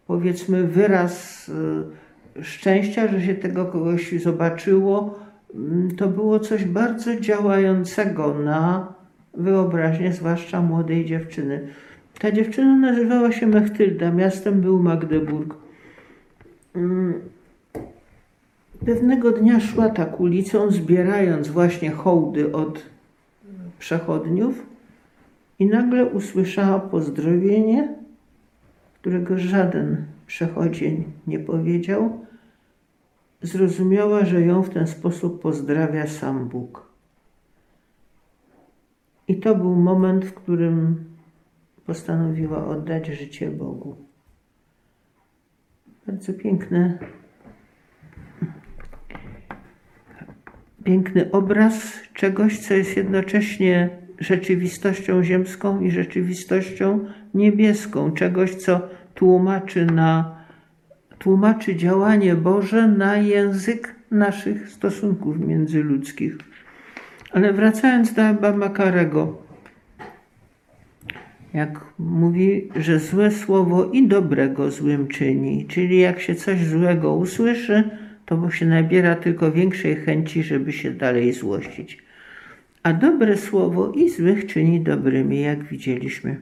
powiedzmy 0.07 0.67
wyraz 0.67 1.49
y, 1.49 2.43
szczęścia, 2.43 3.07
że 3.07 3.21
się 3.21 3.35
tego 3.35 3.65
kogoś 3.65 4.21
zobaczyło. 4.21 5.19
Mm, 5.55 5.95
to 5.95 6.07
było 6.07 6.39
coś 6.39 6.65
bardzo 6.65 7.19
działającego 7.19 8.33
na 8.39 8.93
wyobraźnię, 9.37 10.13
zwłaszcza 10.13 10.61
młodej 10.61 11.05
dziewczyny. 11.05 11.67
Ta 12.19 12.31
dziewczyna 12.31 12.75
nazywała 12.77 13.31
się 13.31 13.47
Mechtylda, 13.47 14.11
miastem 14.11 14.61
był 14.61 14.83
Magdeburg. 14.83 15.55
Mm, 16.75 17.13
Pewnego 18.85 19.31
dnia 19.31 19.59
szła 19.59 19.89
tak 19.89 20.19
ulicą, 20.19 20.71
zbierając 20.71 21.47
właśnie 21.47 21.91
hołdy 21.91 22.51
od 22.51 22.83
przechodniów 23.79 24.65
i 25.59 25.65
nagle 25.65 26.05
usłyszała 26.05 26.79
pozdrowienie, 26.79 27.95
którego 29.01 29.37
żaden 29.37 30.05
przechodzień 30.27 31.03
nie 31.27 31.39
powiedział. 31.39 32.25
Zrozumiała, 33.41 34.25
że 34.25 34.41
ją 34.41 34.63
w 34.63 34.69
ten 34.69 34.87
sposób 34.87 35.41
pozdrawia 35.41 36.07
sam 36.07 36.47
Bóg. 36.47 36.94
I 39.27 39.39
to 39.39 39.55
był 39.55 39.75
moment, 39.75 40.25
w 40.25 40.33
którym 40.33 41.05
postanowiła 41.85 42.67
oddać 42.67 43.07
życie 43.07 43.51
Bogu. 43.51 43.95
Bardzo 46.07 46.33
piękne 46.33 46.97
piękny 50.85 51.31
obraz 51.31 51.99
czegoś, 52.13 52.59
co 52.59 52.73
jest 52.73 52.97
jednocześnie 52.97 53.89
rzeczywistością 54.19 55.23
ziemską 55.23 55.81
i 55.81 55.91
rzeczywistością 55.91 57.05
niebieską, 57.33 58.11
czegoś, 58.11 58.55
co 58.55 58.89
tłumaczy, 59.13 59.85
na, 59.85 60.35
tłumaczy 61.19 61.75
działanie 61.75 62.35
Boże 62.35 62.87
na 62.87 63.17
język 63.17 63.95
naszych 64.11 64.69
stosunków 64.69 65.39
międzyludzkich. 65.39 66.37
Ale 67.35 67.53
wracając 67.53 68.13
do 68.13 68.27
Abba 68.27 68.51
Makarego, 68.57 69.37
jak 71.53 71.79
mówi, 71.99 72.69
że 72.75 72.99
złe 72.99 73.31
słowo 73.31 73.85
i 73.85 74.07
dobrego 74.07 74.71
złym 74.71 75.07
czyni, 75.07 75.65
czyli 75.65 75.99
jak 75.99 76.19
się 76.19 76.35
coś 76.35 76.65
złego 76.65 77.15
usłyszy, 77.15 77.89
to 78.25 78.37
mu 78.37 78.51
się 78.51 78.65
nabiera 78.65 79.15
tylko 79.15 79.51
większej 79.51 79.95
chęci, 79.95 80.43
żeby 80.43 80.73
się 80.73 80.91
dalej 80.91 81.33
złościć. 81.33 82.03
A 82.83 82.93
dobre 82.93 83.37
słowo 83.37 83.91
i 83.91 84.09
złych 84.09 84.45
czyni 84.45 84.81
dobrymi, 84.81 85.41
jak 85.41 85.63
widzieliśmy. 85.63 86.37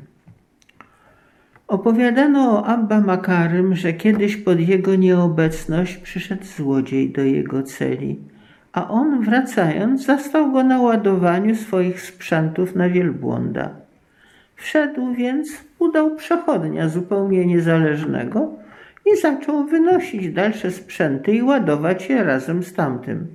Opowiadano 1.67 2.51
o 2.51 2.65
Abba 2.65 3.01
Makarym, 3.01 3.75
że 3.75 3.93
kiedyś 3.93 4.37
pod 4.37 4.59
jego 4.59 4.95
nieobecność 4.95 5.97
przyszedł 5.97 6.45
złodziej 6.45 7.09
do 7.09 7.23
jego 7.23 7.63
celi, 7.63 8.19
a 8.73 8.89
on 8.89 9.23
wracając 9.23 10.05
zastał 10.05 10.51
go 10.51 10.63
na 10.63 10.81
ładowaniu 10.81 11.55
swoich 11.55 12.01
sprzętów 12.01 12.75
na 12.75 12.89
wielbłąda. 12.89 13.69
Wszedł 14.55 15.13
więc, 15.13 15.49
udał 15.79 16.15
przechodnia 16.15 16.89
zupełnie 16.89 17.45
niezależnego, 17.45 18.63
i 19.05 19.17
zaczął 19.17 19.65
wynosić 19.65 20.29
dalsze 20.29 20.71
sprzęty 20.71 21.31
i 21.31 21.43
ładować 21.43 22.09
je 22.09 22.23
razem 22.23 22.63
z 22.63 22.73
tamtym. 22.73 23.27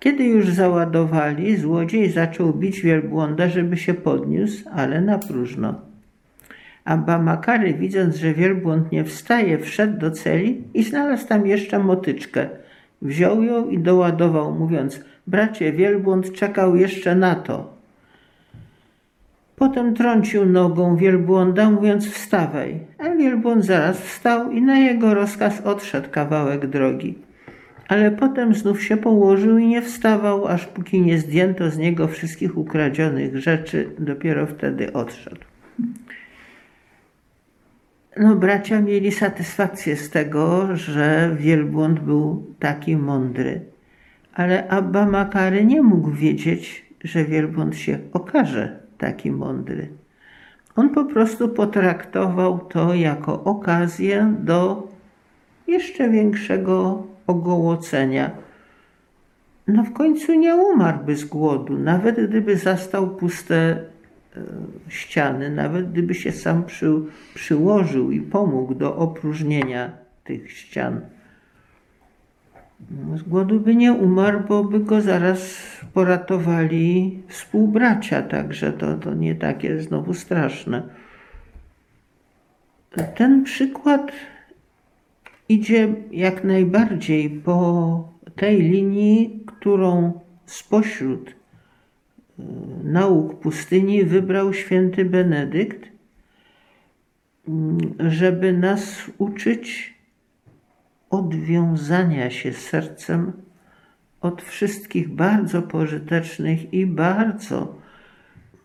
Kiedy 0.00 0.24
już 0.24 0.48
załadowali, 0.48 1.56
złodziej 1.56 2.10
zaczął 2.10 2.52
bić 2.52 2.80
wielbłąda, 2.80 3.48
żeby 3.48 3.76
się 3.76 3.94
podniósł, 3.94 4.64
ale 4.72 5.00
na 5.00 5.18
próżno. 5.18 5.80
Abba 6.84 7.18
Makary, 7.18 7.74
widząc, 7.74 8.16
że 8.16 8.34
wielbłąd 8.34 8.92
nie 8.92 9.04
wstaje, 9.04 9.58
wszedł 9.58 9.98
do 9.98 10.10
celi 10.10 10.64
i 10.74 10.84
znalazł 10.84 11.26
tam 11.26 11.46
jeszcze 11.46 11.78
motyczkę. 11.78 12.48
Wziął 13.02 13.42
ją 13.42 13.68
i 13.68 13.78
doładował, 13.78 14.54
mówiąc: 14.54 15.00
Bracie 15.26 15.72
wielbłąd 15.72 16.32
czekał 16.32 16.76
jeszcze 16.76 17.14
na 17.14 17.34
to. 17.34 17.78
Potem 19.56 19.94
trącił 19.94 20.46
nogą 20.46 20.96
wielbłąda, 20.96 21.70
mówiąc 21.70 22.10
wstawaj. 22.10 22.80
A 22.98 23.10
wielbłąd 23.10 23.64
zaraz 23.64 24.00
wstał 24.00 24.50
i 24.50 24.62
na 24.62 24.78
jego 24.78 25.14
rozkaz 25.14 25.60
odszedł 25.60 26.10
kawałek 26.10 26.66
drogi. 26.66 27.18
Ale 27.88 28.10
potem 28.10 28.54
znów 28.54 28.82
się 28.82 28.96
położył 28.96 29.58
i 29.58 29.66
nie 29.66 29.82
wstawał, 29.82 30.46
aż 30.46 30.66
póki 30.66 31.00
nie 31.00 31.18
zdjęto 31.18 31.70
z 31.70 31.78
niego 31.78 32.08
wszystkich 32.08 32.58
ukradzionych 32.58 33.38
rzeczy, 33.38 33.90
dopiero 33.98 34.46
wtedy 34.46 34.92
odszedł. 34.92 35.40
No, 38.20 38.36
bracia 38.36 38.80
mieli 38.80 39.12
satysfakcję 39.12 39.96
z 39.96 40.10
tego, 40.10 40.76
że 40.76 41.36
wielbłąd 41.38 42.00
był 42.00 42.54
taki 42.58 42.96
mądry. 42.96 43.60
Ale 44.34 44.68
Abba 44.68 45.06
Makary 45.06 45.64
nie 45.64 45.82
mógł 45.82 46.10
wiedzieć, 46.10 46.86
że 47.04 47.24
wielbłąd 47.24 47.76
się 47.76 47.98
okaże 48.12 48.78
taki 48.98 49.30
mądry. 49.30 49.88
On 50.76 50.90
po 50.90 51.04
prostu 51.04 51.48
potraktował 51.48 52.58
to 52.58 52.94
jako 52.94 53.44
okazję 53.44 54.34
do 54.38 54.88
jeszcze 55.66 56.10
większego 56.10 57.06
ogołocenia. 57.26 58.30
No 59.68 59.82
w 59.84 59.92
końcu 59.92 60.34
nie 60.34 60.56
umarłby 60.56 61.16
z 61.16 61.24
głodu, 61.24 61.78
nawet 61.78 62.28
gdyby 62.28 62.56
zastał 62.56 63.16
puste 63.16 63.84
ściany, 64.88 65.50
nawet 65.50 65.92
gdyby 65.92 66.14
się 66.14 66.32
sam 66.32 66.64
przy, 66.64 66.92
przyłożył 67.34 68.10
i 68.10 68.20
pomógł 68.20 68.74
do 68.74 68.96
opróżnienia 68.96 69.92
tych 70.24 70.52
ścian. 70.52 71.00
Z 73.16 73.22
głodu 73.22 73.60
by 73.60 73.76
nie 73.76 73.92
umarł, 73.92 74.40
bo 74.48 74.64
by 74.64 74.80
go 74.80 75.00
zaraz 75.00 75.62
poratowali 75.94 77.22
współbracia, 77.28 78.22
także 78.22 78.72
to, 78.72 78.94
to 78.94 79.14
nie 79.14 79.34
takie 79.34 79.80
znowu 79.80 80.14
straszne. 80.14 80.82
Ten 83.16 83.44
przykład 83.44 84.12
idzie 85.48 85.94
jak 86.10 86.44
najbardziej 86.44 87.30
po 87.30 88.08
tej 88.36 88.62
linii, 88.62 89.44
którą 89.46 90.20
spośród 90.46 91.37
nauk 92.84 93.40
pustyni 93.40 94.04
wybrał 94.04 94.52
święty 94.52 95.04
Benedykt, 95.04 95.88
mm, 97.48 97.78
żeby 97.98 98.52
nas 98.52 99.10
uczyć 99.18 99.94
odwiązania 101.10 102.30
się 102.30 102.52
sercem 102.52 103.32
od 104.20 104.42
wszystkich 104.42 105.08
bardzo 105.08 105.62
pożytecznych 105.62 106.72
i 106.74 106.86
bardzo 106.86 107.78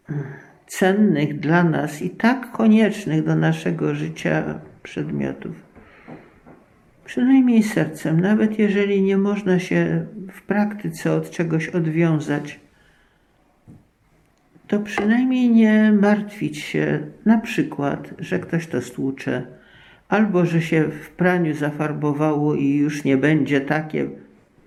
mm, 0.10 0.24
cennych 0.68 1.40
dla 1.40 1.64
nas 1.64 2.02
i 2.02 2.10
tak 2.10 2.52
koniecznych 2.52 3.24
do 3.24 3.36
naszego 3.36 3.96
życia 3.96 4.62
przedmiotów. 4.84 5.56
Przynajmniej 7.06 7.64
sercem, 7.64 8.20
nawet 8.20 8.60
jeżeli 8.60 9.02
nie 9.02 9.18
można 9.18 9.60
się 9.60 10.06
w 10.32 10.42
praktyce 10.42 11.14
od 11.14 11.30
czegoś 11.30 11.70
odwiązać, 11.70 12.60
to 14.68 14.80
przynajmniej 14.80 15.50
nie 15.50 15.92
martwić 16.02 16.58
się 16.58 17.00
na 17.26 17.38
przykład, 17.38 18.14
że 18.20 18.40
ktoś 18.40 18.68
to 18.68 18.82
stłucze, 18.82 19.46
albo 20.10 20.46
że 20.46 20.62
się 20.62 20.84
w 20.84 21.10
praniu 21.10 21.54
zafarbowało 21.54 22.56
i 22.56 22.76
już 22.76 23.04
nie 23.04 23.18
będzie 23.18 23.62
takie 23.62 24.10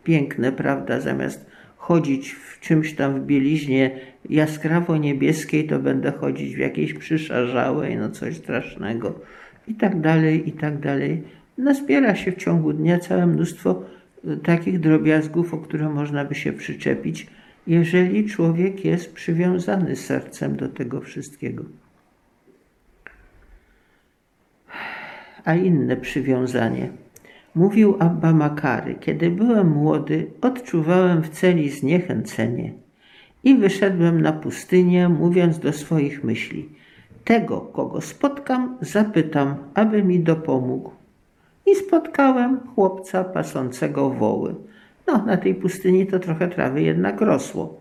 piękne, 0.04 0.52
prawda, 0.52 1.00
zamiast 1.00 1.46
chodzić 1.76 2.30
w 2.30 2.60
czymś 2.60 2.94
tam 2.94 3.20
w 3.20 3.26
bieliźnie 3.26 3.90
jaskrawo 4.30 4.96
niebieskiej, 4.96 5.66
to 5.66 5.78
będę 5.78 6.12
chodzić 6.12 6.56
w 6.56 6.58
jakiejś 6.58 6.94
przyszarzałej, 6.94 7.96
no 7.96 8.10
coś 8.10 8.36
strasznego 8.36 9.20
i 9.68 9.74
tak 9.74 10.00
dalej, 10.00 10.48
i 10.48 10.52
tak 10.52 10.78
dalej. 10.78 11.22
Nazbiera 11.58 12.14
się 12.14 12.32
w 12.32 12.36
ciągu 12.36 12.72
dnia 12.72 12.98
całe 12.98 13.26
mnóstwo 13.26 13.82
y, 14.24 14.36
takich 14.36 14.80
drobiazgów, 14.80 15.54
o 15.54 15.58
które 15.58 15.88
można 15.88 16.24
by 16.24 16.34
się 16.34 16.52
przyczepić, 16.52 17.26
jeżeli 17.66 18.28
człowiek 18.28 18.84
jest 18.84 19.14
przywiązany 19.14 19.96
sercem 19.96 20.56
do 20.56 20.68
tego 20.68 21.00
wszystkiego. 21.00 21.64
A 25.44 25.54
inne 25.54 25.96
przywiązanie. 25.96 26.88
Mówił 27.54 27.96
Abba 27.98 28.32
Makary, 28.32 28.94
kiedy 28.94 29.30
byłem 29.30 29.68
młody, 29.68 30.30
odczuwałem 30.40 31.22
w 31.22 31.28
celi 31.28 31.70
zniechęcenie 31.70 32.72
i 33.44 33.54
wyszedłem 33.54 34.20
na 34.20 34.32
pustynię, 34.32 35.08
mówiąc 35.08 35.58
do 35.58 35.72
swoich 35.72 36.24
myśli: 36.24 36.68
Tego, 37.24 37.60
kogo 37.60 38.00
spotkam, 38.00 38.76
zapytam, 38.80 39.56
aby 39.74 40.02
mi 40.02 40.20
dopomógł 40.20 40.90
i 41.66 41.74
spotkałem 41.74 42.60
chłopca 42.74 43.24
pasącego 43.24 44.10
woły. 44.10 44.54
No, 45.06 45.24
na 45.26 45.36
tej 45.36 45.54
pustyni 45.54 46.06
to 46.06 46.18
trochę 46.18 46.48
trawy 46.48 46.82
jednak 46.82 47.20
rosło. 47.20 47.80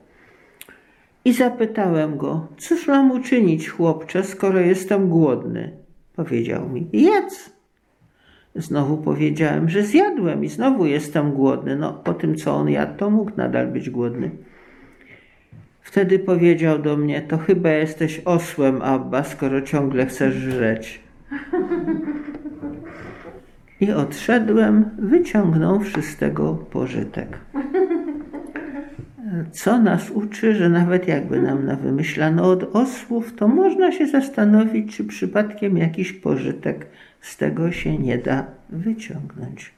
I 1.25 1.33
zapytałem 1.33 2.17
go, 2.17 2.47
cóż 2.57 2.87
mam 2.87 3.11
uczynić, 3.11 3.69
chłopcze, 3.69 4.23
skoro 4.23 4.59
jestem 4.59 5.09
głodny? 5.09 5.71
Powiedział 6.15 6.69
mi, 6.69 6.87
jedz. 6.93 7.55
Znowu 8.55 8.97
powiedziałem, 8.97 9.69
że 9.69 9.83
zjadłem 9.83 10.43
i 10.43 10.49
znowu 10.49 10.85
jestem 10.85 11.31
głodny. 11.31 11.75
No, 11.75 11.93
po 11.93 12.13
tym, 12.13 12.35
co 12.35 12.55
on 12.55 12.69
jadł, 12.69 12.97
to 12.97 13.09
mógł 13.09 13.31
nadal 13.37 13.67
być 13.67 13.89
głodny. 13.89 14.31
Wtedy 15.81 16.19
powiedział 16.19 16.79
do 16.79 16.97
mnie, 16.97 17.21
to 17.21 17.37
chyba 17.37 17.69
jesteś 17.69 18.21
osłem, 18.25 18.81
Abba, 18.81 19.23
skoro 19.23 19.61
ciągle 19.61 20.05
chcesz 20.05 20.35
żreć. 20.35 21.01
I 23.85 23.91
odszedłem, 23.91 24.89
wyciągnąwszy 24.97 26.01
z 26.01 26.17
tego 26.17 26.53
pożytek. 26.53 27.37
Co 29.51 29.79
nas 29.79 30.09
uczy, 30.09 30.55
że 30.55 30.69
nawet 30.69 31.07
jakby 31.07 31.41
nam 31.41 31.65
nawymyślano 31.65 32.43
od 32.43 32.75
osłów, 32.75 33.33
to 33.35 33.47
można 33.47 33.91
się 33.91 34.07
zastanowić, 34.07 34.97
czy 34.97 35.03
przypadkiem 35.03 35.77
jakiś 35.77 36.13
pożytek 36.13 36.87
z 37.21 37.37
tego 37.37 37.71
się 37.71 37.97
nie 37.97 38.17
da 38.17 38.45
wyciągnąć. 38.69 39.74